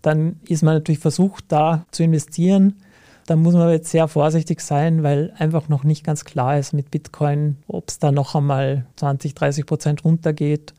dann 0.04 0.40
ist 0.48 0.64
man 0.64 0.76
natürlich 0.76 1.00
versucht, 1.00 1.46
da 1.48 1.86
zu 1.92 2.04
investieren. 2.04 2.78
Da 3.26 3.36
muss 3.36 3.54
man 3.54 3.70
jetzt 3.70 3.90
sehr 3.92 4.08
vorsichtig 4.08 4.62
sein, 4.62 5.04
weil 5.04 5.34
einfach 5.38 5.70
noch 5.70 5.84
nicht 5.84 6.04
ganz 6.04 6.26
klar 6.26 6.58
ist 6.58 6.74
mit 6.74 6.92
Bitcoin, 6.92 7.58
ob 7.68 7.90
es 7.90 8.00
da 8.00 8.12
noch 8.12 8.36
einmal 8.36 8.86
20, 8.98 9.34
30 9.36 9.66
Prozent 9.66 10.06
runtergeht. 10.06 10.74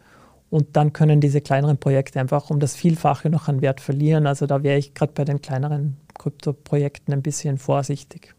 Und 0.50 0.76
dann 0.76 0.92
können 0.92 1.20
diese 1.20 1.40
kleineren 1.40 1.78
Projekte 1.78 2.20
einfach 2.20 2.50
um 2.50 2.60
das 2.60 2.76
Vielfache 2.76 3.30
noch 3.30 3.48
an 3.48 3.62
Wert 3.62 3.80
verlieren. 3.80 4.26
Also 4.26 4.46
da 4.46 4.62
wäre 4.62 4.78
ich 4.78 4.92
gerade 4.92 5.12
bei 5.14 5.24
den 5.24 5.40
kleineren 5.40 5.96
Kryptoprojekten 6.14 7.14
ein 7.14 7.22
bisschen 7.22 7.58
vorsichtig. 7.58 8.34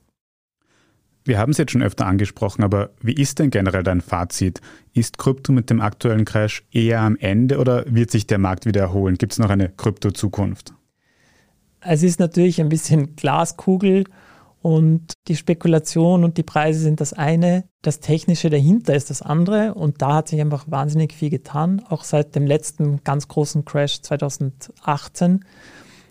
Wir 1.26 1.38
haben 1.38 1.52
es 1.52 1.58
jetzt 1.58 1.72
schon 1.72 1.84
öfter 1.84 2.06
angesprochen, 2.06 2.64
aber 2.64 2.92
wie 3.02 3.14
ist 3.14 3.40
denn 3.40 3.50
generell 3.50 3.84
dein 3.84 4.02
Fazit? 4.02 4.60
Ist 4.94 5.18
Krypto 5.18 5.54
mit 5.54 5.70
dem 5.70 5.80
aktuellen 5.80 6.26
Crash 6.26 6.64
eher 6.72 7.02
am 7.02 7.16
Ende 7.16 7.60
oder 7.60 7.86
wird 7.88 8.12
sich 8.12 8.28
der 8.28 8.40
Markt 8.40 8.66
wieder 8.66 8.82
erholen? 8.82 9.18
Gibt 9.18 9.34
es 9.34 9.40
noch 9.40 9.50
eine 9.50 9.70
Krypto-Zukunft? 9.70 10.74
Es 11.80 12.04
ist 12.04 12.20
natürlich 12.20 12.60
ein 12.60 12.70
bisschen 12.70 13.16
Glaskugel 13.16 14.06
und 14.62 15.14
die 15.28 15.36
Spekulation 15.36 16.24
und 16.24 16.38
die 16.38 16.44
Preise 16.44 16.80
sind 16.80 17.02
das 17.02 17.14
eine. 17.14 17.66
Das 17.82 18.00
Technische 18.00 18.50
dahinter 18.50 18.96
ist 18.96 19.10
das 19.10 19.22
andere 19.22 19.74
und 19.74 20.02
da 20.02 20.16
hat 20.16 20.30
sich 20.30 20.40
einfach 20.40 20.66
wahnsinnig 20.70 21.14
viel 21.14 21.30
getan, 21.30 21.82
auch 21.90 22.04
seit 22.04 22.36
dem 22.36 22.48
letzten 22.48 23.04
ganz 23.04 23.28
großen 23.28 23.66
Crash 23.66 24.02
2018. 24.02 25.44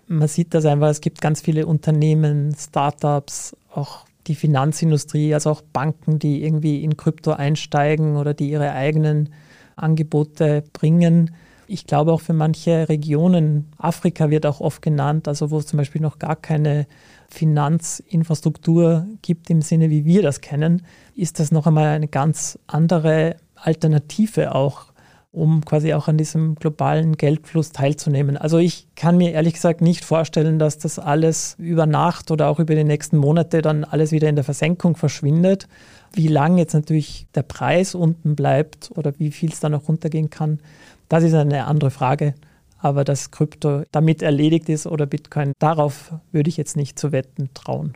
man 0.09 0.29
sieht 0.29 0.53
das 0.53 0.67
einfach, 0.67 0.89
es 0.89 1.01
gibt 1.01 1.23
ganz 1.23 1.41
viele 1.41 1.67
Unternehmen, 1.67 2.55
Startups, 2.55 3.57
auch 3.71 4.05
die 4.27 4.35
Finanzindustrie, 4.35 5.35
also 5.35 5.51
auch 5.51 5.63
Banken, 5.63 6.19
die 6.19 6.45
irgendwie 6.45 6.83
in 6.83 6.97
Krypto 6.97 7.33
einsteigen 7.33 8.17
oder 8.17 8.35
die 8.35 8.51
ihre 8.51 8.73
eigenen 8.73 9.31
Angebote 9.77 10.65
bringen. 10.73 11.35
Ich 11.67 11.87
glaube 11.87 12.13
auch 12.13 12.21
für 12.21 12.33
manche 12.33 12.89
Regionen, 12.89 13.73
Afrika 13.79 14.31
wird 14.31 14.47
auch 14.47 14.61
oft 14.61 14.83
genannt, 14.83 15.27
also 15.27 15.51
wo 15.51 15.59
es 15.59 15.67
zum 15.67 15.79
Beispiel 15.79 16.03
noch 16.03 16.19
gar 16.19 16.37
keine 16.37 16.87
Finanzinfrastruktur 17.29 19.07
gibt 19.23 19.49
im 19.49 19.63
Sinne, 19.63 19.91
wie 19.91 20.05
wir 20.05 20.23
das 20.23 20.41
kennen, 20.41 20.83
ist 21.15 21.41
das 21.41 21.51
noch 21.51 21.67
einmal 21.67 21.89
eine 21.89 22.09
ganz 22.09 22.59
andere 22.67 23.37
Alternative 23.57 24.55
auch 24.55 24.92
um 25.33 25.65
quasi 25.65 25.95
auch 25.95 26.09
an 26.09 26.19
diesem 26.19 26.57
globalen 26.57 27.17
Geldfluss 27.17 27.73
teilzunehmen. 27.73 28.37
Also 28.37 28.59
ich 28.59 28.87
kann 28.95 29.17
mir 29.17 29.33
ehrlich 29.33 29.55
gesagt 29.55 29.81
nicht 29.81 30.05
vorstellen, 30.05 30.59
dass 30.59 30.77
das 30.77 30.99
alles 30.99 31.57
über 31.59 31.87
Nacht 31.87 32.31
oder 32.31 32.49
auch 32.49 32.61
über 32.61 32.75
die 32.75 32.85
nächsten 32.85 33.17
Monate 33.17 33.63
dann 33.63 33.85
alles 33.85 34.13
wieder 34.13 34.29
in 34.29 34.35
der 34.35 34.45
Versenkung 34.45 34.95
verschwindet. 34.95 35.69
Wie 36.13 36.29
lange 36.29 36.59
jetzt 36.59 36.75
natürlich 36.75 37.27
der 37.35 37.43
Preis 37.43 37.95
unten 37.95 38.37
bleibt 38.37 38.91
oder 38.95 39.15
wie 39.19 39.31
viel 39.31 39.51
es 39.51 39.61
dann 39.61 39.73
noch 39.73 39.89
runtergehen 39.89 40.29
kann, 40.29 40.61
das 41.09 41.25
ist 41.25 41.35
eine 41.35 41.67
andere 41.67 41.91
Frage. 41.91 42.35
Aber 42.79 43.05
dass 43.05 43.31
Krypto 43.31 43.85
damit 43.91 44.23
erledigt 44.23 44.69
ist 44.69 44.87
oder 44.87 45.07
Bitcoin, 45.07 45.53
darauf 45.59 46.13
würde 46.33 46.51
ich 46.51 46.59
jetzt 46.59 46.77
nicht 46.77 46.99
zu 46.99 47.11
wetten 47.11 47.49
trauen. 47.55 47.95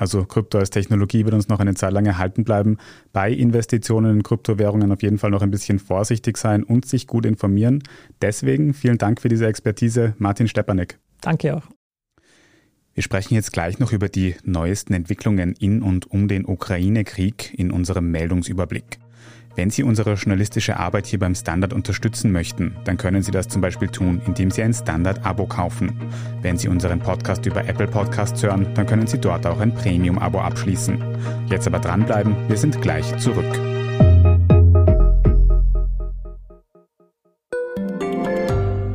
Also 0.00 0.24
Krypto 0.24 0.56
als 0.56 0.70
Technologie 0.70 1.26
wird 1.26 1.34
uns 1.34 1.48
noch 1.48 1.60
eine 1.60 1.74
Zeit 1.74 1.92
lang 1.92 2.06
erhalten 2.06 2.42
bleiben. 2.42 2.78
Bei 3.12 3.30
Investitionen 3.30 4.16
in 4.16 4.22
Kryptowährungen 4.22 4.90
auf 4.92 5.02
jeden 5.02 5.18
Fall 5.18 5.30
noch 5.30 5.42
ein 5.42 5.50
bisschen 5.50 5.78
vorsichtig 5.78 6.38
sein 6.38 6.62
und 6.62 6.86
sich 6.86 7.06
gut 7.06 7.26
informieren. 7.26 7.82
Deswegen 8.22 8.72
vielen 8.72 8.96
Dank 8.96 9.20
für 9.20 9.28
diese 9.28 9.46
Expertise, 9.46 10.14
Martin 10.16 10.48
Stepanek. 10.48 10.98
Danke 11.20 11.54
auch. 11.54 11.64
Wir 12.94 13.02
sprechen 13.02 13.34
jetzt 13.34 13.52
gleich 13.52 13.78
noch 13.78 13.92
über 13.92 14.08
die 14.08 14.36
neuesten 14.42 14.94
Entwicklungen 14.94 15.52
in 15.52 15.82
und 15.82 16.10
um 16.10 16.28
den 16.28 16.46
Ukraine-Krieg 16.46 17.52
in 17.58 17.70
unserem 17.70 18.10
Meldungsüberblick. 18.10 19.00
Wenn 19.56 19.70
Sie 19.70 19.82
unsere 19.82 20.14
journalistische 20.14 20.78
Arbeit 20.78 21.06
hier 21.06 21.18
beim 21.18 21.34
Standard 21.34 21.72
unterstützen 21.72 22.30
möchten, 22.30 22.76
dann 22.84 22.96
können 22.96 23.22
Sie 23.22 23.32
das 23.32 23.48
zum 23.48 23.60
Beispiel 23.60 23.88
tun, 23.88 24.20
indem 24.26 24.50
Sie 24.50 24.62
ein 24.62 24.72
Standard-Abo 24.72 25.46
kaufen. 25.46 26.00
Wenn 26.40 26.56
Sie 26.56 26.68
unseren 26.68 27.00
Podcast 27.00 27.44
über 27.46 27.66
Apple 27.66 27.88
Podcasts 27.88 28.42
hören, 28.42 28.68
dann 28.74 28.86
können 28.86 29.06
Sie 29.06 29.18
dort 29.18 29.46
auch 29.46 29.58
ein 29.60 29.74
Premium-Abo 29.74 30.40
abschließen. 30.40 31.02
Jetzt 31.50 31.66
aber 31.66 31.80
dranbleiben, 31.80 32.36
wir 32.48 32.56
sind 32.56 32.80
gleich 32.80 33.16
zurück. 33.18 33.52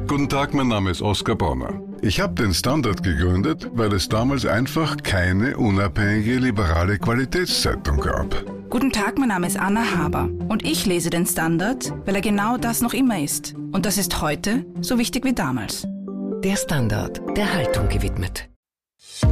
Guten 0.08 0.30
Tag, 0.30 0.54
mein 0.54 0.70
Name 0.70 0.91
ist 0.91 1.02
Oskar 1.02 1.36
Bonner. 1.36 1.82
Ich 2.02 2.22
habe 2.22 2.34
den 2.34 2.54
Standard 2.54 3.04
gegründet, 3.04 3.70
weil 3.74 3.91
es 3.94 4.08
damals 4.08 4.46
einfach 4.46 4.96
keine 5.04 5.58
unabhängige 5.58 6.38
liberale 6.38 6.98
Qualitätszeitung 6.98 8.00
gab. 8.00 8.55
Guten 8.76 8.92
Tag, 8.92 9.18
mein 9.18 9.30
Name 9.30 9.48
ist 9.48 9.58
Anna 9.58 9.96
Haber 9.96 10.30
und 10.50 10.66
ich 10.66 10.86
lese 10.86 11.10
den 11.10 11.26
Standard, 11.26 11.94
weil 12.06 12.16
er 12.16 12.20
genau 12.20 12.58
das 12.58 12.82
noch 12.82 12.94
immer 12.94 13.24
ist. 13.24 13.54
Und 13.72 13.86
das 13.86 13.98
ist 13.98 14.22
heute 14.22 14.66
so 14.82 15.00
wichtig 15.00 15.24
wie 15.24 15.32
damals. 15.32 15.88
Der 16.44 16.58
Standard, 16.58 17.22
der 17.38 17.54
Haltung 17.54 17.88
gewidmet. 17.88 18.50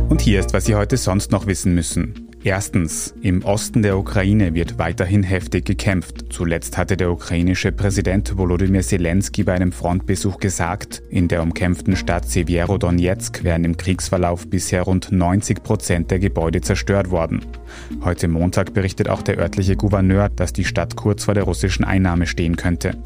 Und 0.07 0.21
hier 0.21 0.39
ist, 0.39 0.53
was 0.53 0.63
Sie 0.63 0.75
heute 0.75 0.95
sonst 0.95 1.31
noch 1.31 1.45
wissen 1.45 1.75
müssen. 1.75 2.29
Erstens, 2.45 3.13
im 3.21 3.45
Osten 3.45 3.83
der 3.83 3.97
Ukraine 3.97 4.53
wird 4.53 4.77
weiterhin 4.77 5.23
heftig 5.23 5.63
gekämpft. 5.63 6.25
Zuletzt 6.29 6.77
hatte 6.77 6.97
der 6.97 7.09
ukrainische 7.09 7.71
Präsident 7.71 8.37
Volodymyr 8.37 8.81
Zelensky 8.81 9.43
bei 9.43 9.53
einem 9.53 9.71
Frontbesuch 9.71 10.39
gesagt, 10.39 11.01
in 11.09 11.29
der 11.29 11.41
umkämpften 11.41 11.95
Stadt 11.95 12.29
Sevierodonetsk 12.29 13.45
wären 13.45 13.63
im 13.63 13.77
Kriegsverlauf 13.77 14.45
bisher 14.49 14.81
rund 14.81 15.09
90 15.09 15.63
Prozent 15.63 16.11
der 16.11 16.19
Gebäude 16.19 16.59
zerstört 16.59 17.11
worden. 17.11 17.45
Heute 18.03 18.27
Montag 18.27 18.73
berichtet 18.73 19.07
auch 19.07 19.21
der 19.21 19.37
örtliche 19.37 19.77
Gouverneur, 19.77 20.27
dass 20.27 20.51
die 20.51 20.65
Stadt 20.65 20.97
kurz 20.97 21.23
vor 21.23 21.35
der 21.35 21.43
russischen 21.43 21.85
Einnahme 21.85 22.27
stehen 22.27 22.57
könnte. 22.57 22.97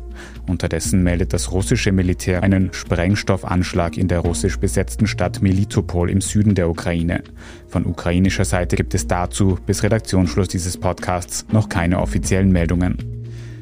Unterdessen 0.47 1.03
meldet 1.03 1.34
das 1.34 1.51
russische 1.51 1.91
Militär 1.91 2.43
einen 2.43 2.73
Sprengstoffanschlag 2.73 3.97
in 3.97 4.08
der 4.08 4.19
russisch 4.19 4.58
besetzten 4.58 5.08
Stadt 5.08 5.41
Melitopol 5.41 6.10
im 6.10 6.21
Süden 6.21 6.56
der 6.56 6.69
Ukraine. 6.69 7.23
Von 7.67 7.86
ukrainischer 7.86 8.45
Seite 8.45 8.75
gibt 8.75 8.93
es 8.93 9.08
dazu 9.08 9.58
bis 9.65 9.84
Redaktionsschluss 9.84 10.47
dieses 10.47 10.77
Podcasts 10.77 11.45
noch 11.51 11.69
keine 11.69 11.99
offiziellen 11.99 12.51
Meldungen. 12.51 12.97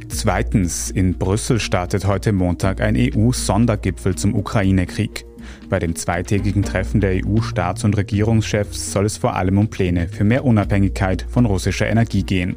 Zweitens, 0.09 0.91
in 0.91 1.15
Brüssel 1.15 1.59
startet 1.59 2.05
heute 2.05 2.31
Montag 2.31 2.81
ein 2.81 2.95
EU-Sondergipfel 2.95 4.15
zum 4.15 4.35
Ukraine-Krieg. 4.35 5.25
Bei 5.69 5.79
dem 5.79 5.95
zweitägigen 5.95 6.63
Treffen 6.63 7.01
der 7.01 7.25
EU-Staats- 7.25 7.83
und 7.83 7.97
Regierungschefs 7.97 8.91
soll 8.91 9.05
es 9.05 9.17
vor 9.17 9.35
allem 9.35 9.57
um 9.57 9.69
Pläne 9.69 10.07
für 10.07 10.23
mehr 10.23 10.45
Unabhängigkeit 10.45 11.25
von 11.29 11.45
russischer 11.45 11.87
Energie 11.87 12.23
gehen. 12.23 12.55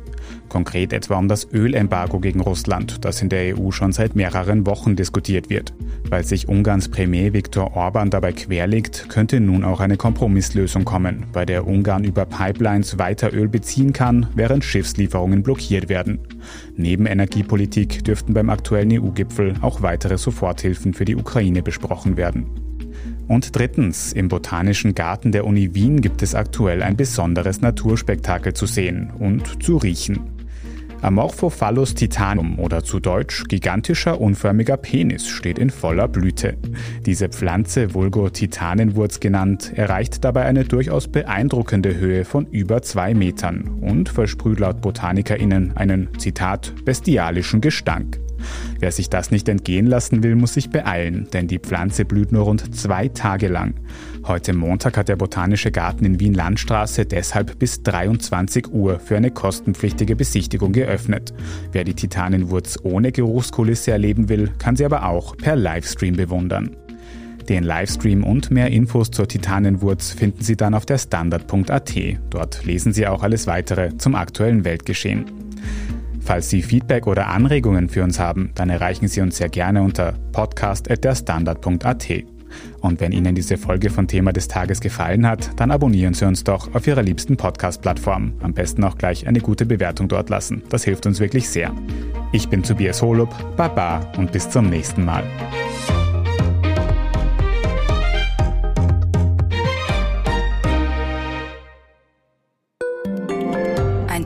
Konkret 0.48 0.92
etwa 0.92 1.18
um 1.18 1.29
das 1.29 1.46
Ölembargo 1.53 2.20
gegen 2.20 2.40
Russland, 2.40 3.05
das 3.05 3.20
in 3.22 3.29
der 3.29 3.57
EU 3.57 3.70
schon 3.70 3.92
seit 3.92 4.16
mehreren 4.16 4.66
Wochen 4.66 4.96
diskutiert 4.96 5.51
wird. 5.51 5.74
Weil 6.09 6.24
sich 6.24 6.48
Ungarns 6.48 6.88
Premier 6.88 7.33
Viktor 7.33 7.77
Orban 7.77 8.11
dabei 8.11 8.33
querlegt, 8.33 9.09
könnte 9.09 9.40
nun 9.40 9.64
auch 9.64 9.81
eine 9.81 9.96
Kompromisslösung 9.96 10.85
kommen, 10.85 11.27
bei 11.33 11.44
der 11.44 11.66
Ungarn 11.66 12.05
über 12.05 12.24
Pipelines 12.24 12.98
weiter 12.98 13.33
Öl 13.33 13.48
beziehen 13.48 13.92
kann, 13.92 14.27
während 14.35 14.64
Schiffslieferungen 14.64 15.42
blockiert 15.42 15.88
werden. 15.88 16.20
Neben 16.77 17.07
Energiepolitik 17.07 18.05
dürften 18.05 18.35
beim 18.35 18.51
aktuellen 18.51 18.92
EU-Gipfel 18.92 19.55
auch 19.61 19.83
weitere 19.83 20.16
Soforthilfen 20.16 20.94
für 20.94 21.05
die 21.05 21.16
Ukraine 21.16 21.62
besprochen 21.62 22.16
werden. 22.16 22.46
Und 23.29 23.55
drittens, 23.55 24.12
im 24.14 24.29
Botanischen 24.29 24.95
Garten 24.95 25.33
der 25.33 25.47
Uni 25.47 25.75
Wien 25.75 26.01
gibt 26.01 26.23
es 26.23 26.35
aktuell 26.35 26.83
ein 26.83 26.97
besonderes 26.97 27.61
Naturspektakel 27.61 28.55
zu 28.55 28.67
sehen 28.67 29.12
und 29.19 29.62
zu 29.62 29.77
riechen. 29.77 30.38
Amorphophallus 31.01 31.95
titanum 31.95 32.59
oder 32.59 32.83
zu 32.83 32.99
Deutsch 32.99 33.45
gigantischer 33.45 34.21
unförmiger 34.21 34.77
Penis 34.77 35.29
steht 35.29 35.59
in 35.59 35.71
voller 35.71 36.09
Blüte. 36.09 36.57
Diese 37.07 37.29
Pflanze, 37.29 37.95
vulgo 37.95 38.31
Titanenwurz 38.31 39.21
genannt, 39.21 39.73
erreicht 39.77 40.25
dabei 40.25 40.47
eine 40.47 40.64
durchaus 40.64 41.07
beeindruckende 41.07 41.97
Höhe 41.97 42.25
von 42.25 42.47
über 42.47 42.83
zwei 42.83 43.14
Metern 43.14 43.79
und 43.81 44.09
versprüht 44.09 44.59
laut 44.59 44.81
BotanikerInnen 44.81 45.77
einen, 45.77 46.09
Zitat, 46.19 46.75
bestialischen 46.85 47.61
Gestank. 47.61 48.19
Wer 48.81 48.93
sich 48.93 49.11
das 49.11 49.31
nicht 49.31 49.49
entgehen 49.49 49.87
lassen 49.87 50.23
will, 50.23 50.37
muss 50.37 50.55
sich 50.55 50.71
beeilen, 50.71 51.29
denn 51.33 51.49
die 51.49 51.59
Pflanze 51.59 52.05
blüht 52.05 52.33
nur 52.33 52.45
rund 52.45 52.75
zwei 52.77 53.09
Tage 53.09 53.49
lang. 53.49 53.75
Heute 54.25 54.53
Montag 54.53 54.97
hat 54.97 55.09
der 55.09 55.17
Botanische 55.17 55.71
Garten 55.71 56.05
in 56.05 56.21
Wien-Landstraße 56.21 57.07
deshalb 57.07 57.59
bis 57.59 57.83
23 57.83 58.73
Uhr 58.73 59.01
für 59.01 59.17
eine 59.17 59.31
kostenpflichtige 59.31 60.17
Besichtigung 60.17 60.73
geöffnet. 60.73 61.33
Wer 61.73 61.85
die 61.85 61.95
Titanenwurz 61.95 62.79
ohne 62.83 63.11
Geruchskulisse 63.11 63.91
erleben 63.91 64.29
will, 64.29 64.51
kann 64.59 64.77
sie 64.77 64.85
aber 64.85 65.07
auch 65.07 65.37
per 65.37 65.57
Livestream 65.57 66.17
bewundern. 66.17 66.77
Den 67.49 67.65
Livestream 67.65 68.25
und 68.25 68.51
mehr 68.51 68.71
Infos 68.71 69.11
zur 69.11 69.27
Titanenwurz 69.27 70.11
finden 70.13 70.43
Sie 70.43 70.55
dann 70.55 70.75
auf 70.75 70.85
der 70.85 70.99
Standard.at. 70.99 71.95
Dort 72.29 72.65
lesen 72.67 72.93
Sie 72.93 73.07
auch 73.07 73.23
alles 73.23 73.47
weitere 73.47 73.97
zum 73.97 74.15
aktuellen 74.15 74.67
Weltgeschehen. 74.67 75.25
Falls 76.29 76.51
Sie 76.51 76.61
Feedback 76.61 77.07
oder 77.07 77.29
Anregungen 77.29 77.88
für 77.88 78.05
uns 78.05 78.21
haben, 78.21 78.51
dann 78.55 78.69
erreichen 78.69 79.09
Sie 79.09 79.23
uns 79.23 79.38
sehr 79.38 79.49
gerne 79.49 79.81
unter 79.81 80.12
podcast.derstandard.at. 80.33 82.07
Und 82.83 83.01
wenn 83.01 83.12
Ihnen 83.12 83.35
diese 83.35 83.57
Folge 83.57 83.88
von 83.88 84.07
Thema 84.07 84.35
des 84.35 84.47
Tages 84.47 84.81
gefallen 84.81 85.27
hat, 85.27 85.49
dann 85.57 85.71
abonnieren 85.71 86.12
Sie 86.12 86.27
uns 86.27 86.45
doch 86.45 86.75
auf 86.75 86.87
Ihrer 86.87 87.01
liebsten 87.01 87.38
Podcast-Plattform. 87.38 88.35
Am 88.43 88.53
besten 88.53 88.85
auch 88.85 88.99
gleich 88.99 89.27
eine 89.27 89.41
gute 89.41 89.64
Bewertung 89.64 90.09
dort 90.09 90.29
lassen. 90.29 90.62
Das 90.69 90.85
hilft 90.85 91.07
uns 91.07 91.19
wirklich 91.19 91.49
sehr. 91.49 91.73
Ich 92.31 92.51
bin 92.51 92.62
Tobias 92.62 93.01
Holub, 93.01 93.35
Baba 93.57 94.12
und 94.19 94.31
bis 94.31 94.51
zum 94.51 94.69
nächsten 94.69 95.07
Mal. 95.07 95.25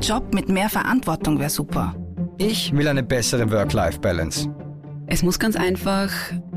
Job 0.03 0.35
mit 0.35 0.49
mehr 0.49 0.69
Verantwortung 0.69 1.39
wäre 1.39 1.51
super. 1.51 1.95
Ich 2.37 2.73
will 2.73 2.89
eine 2.89 3.05
bessere 3.05 3.51
Work-Life-Balance. 3.51 4.49
Es 5.07 5.23
muss 5.23 5.39
ganz 5.39 5.55
einfach 5.55 6.11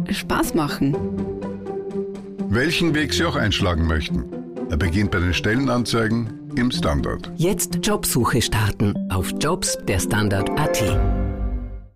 Spaß 0.10 0.56
machen. 0.56 0.96
Welchen 2.50 2.96
Weg 2.96 3.14
Sie 3.14 3.24
auch 3.24 3.36
einschlagen 3.36 3.86
möchten. 3.86 4.26
Er 4.70 4.78
beginnt 4.78 5.12
bei 5.12 5.20
den 5.20 5.34
Stellenanzeigen 5.34 6.52
im 6.56 6.72
Standard. 6.72 7.32
Jetzt 7.36 7.86
Jobsuche 7.86 8.42
starten 8.42 8.96
auf 9.12 9.32
Jobs 9.40 9.78
der 9.88 10.00
Standard.at. 10.00 11.25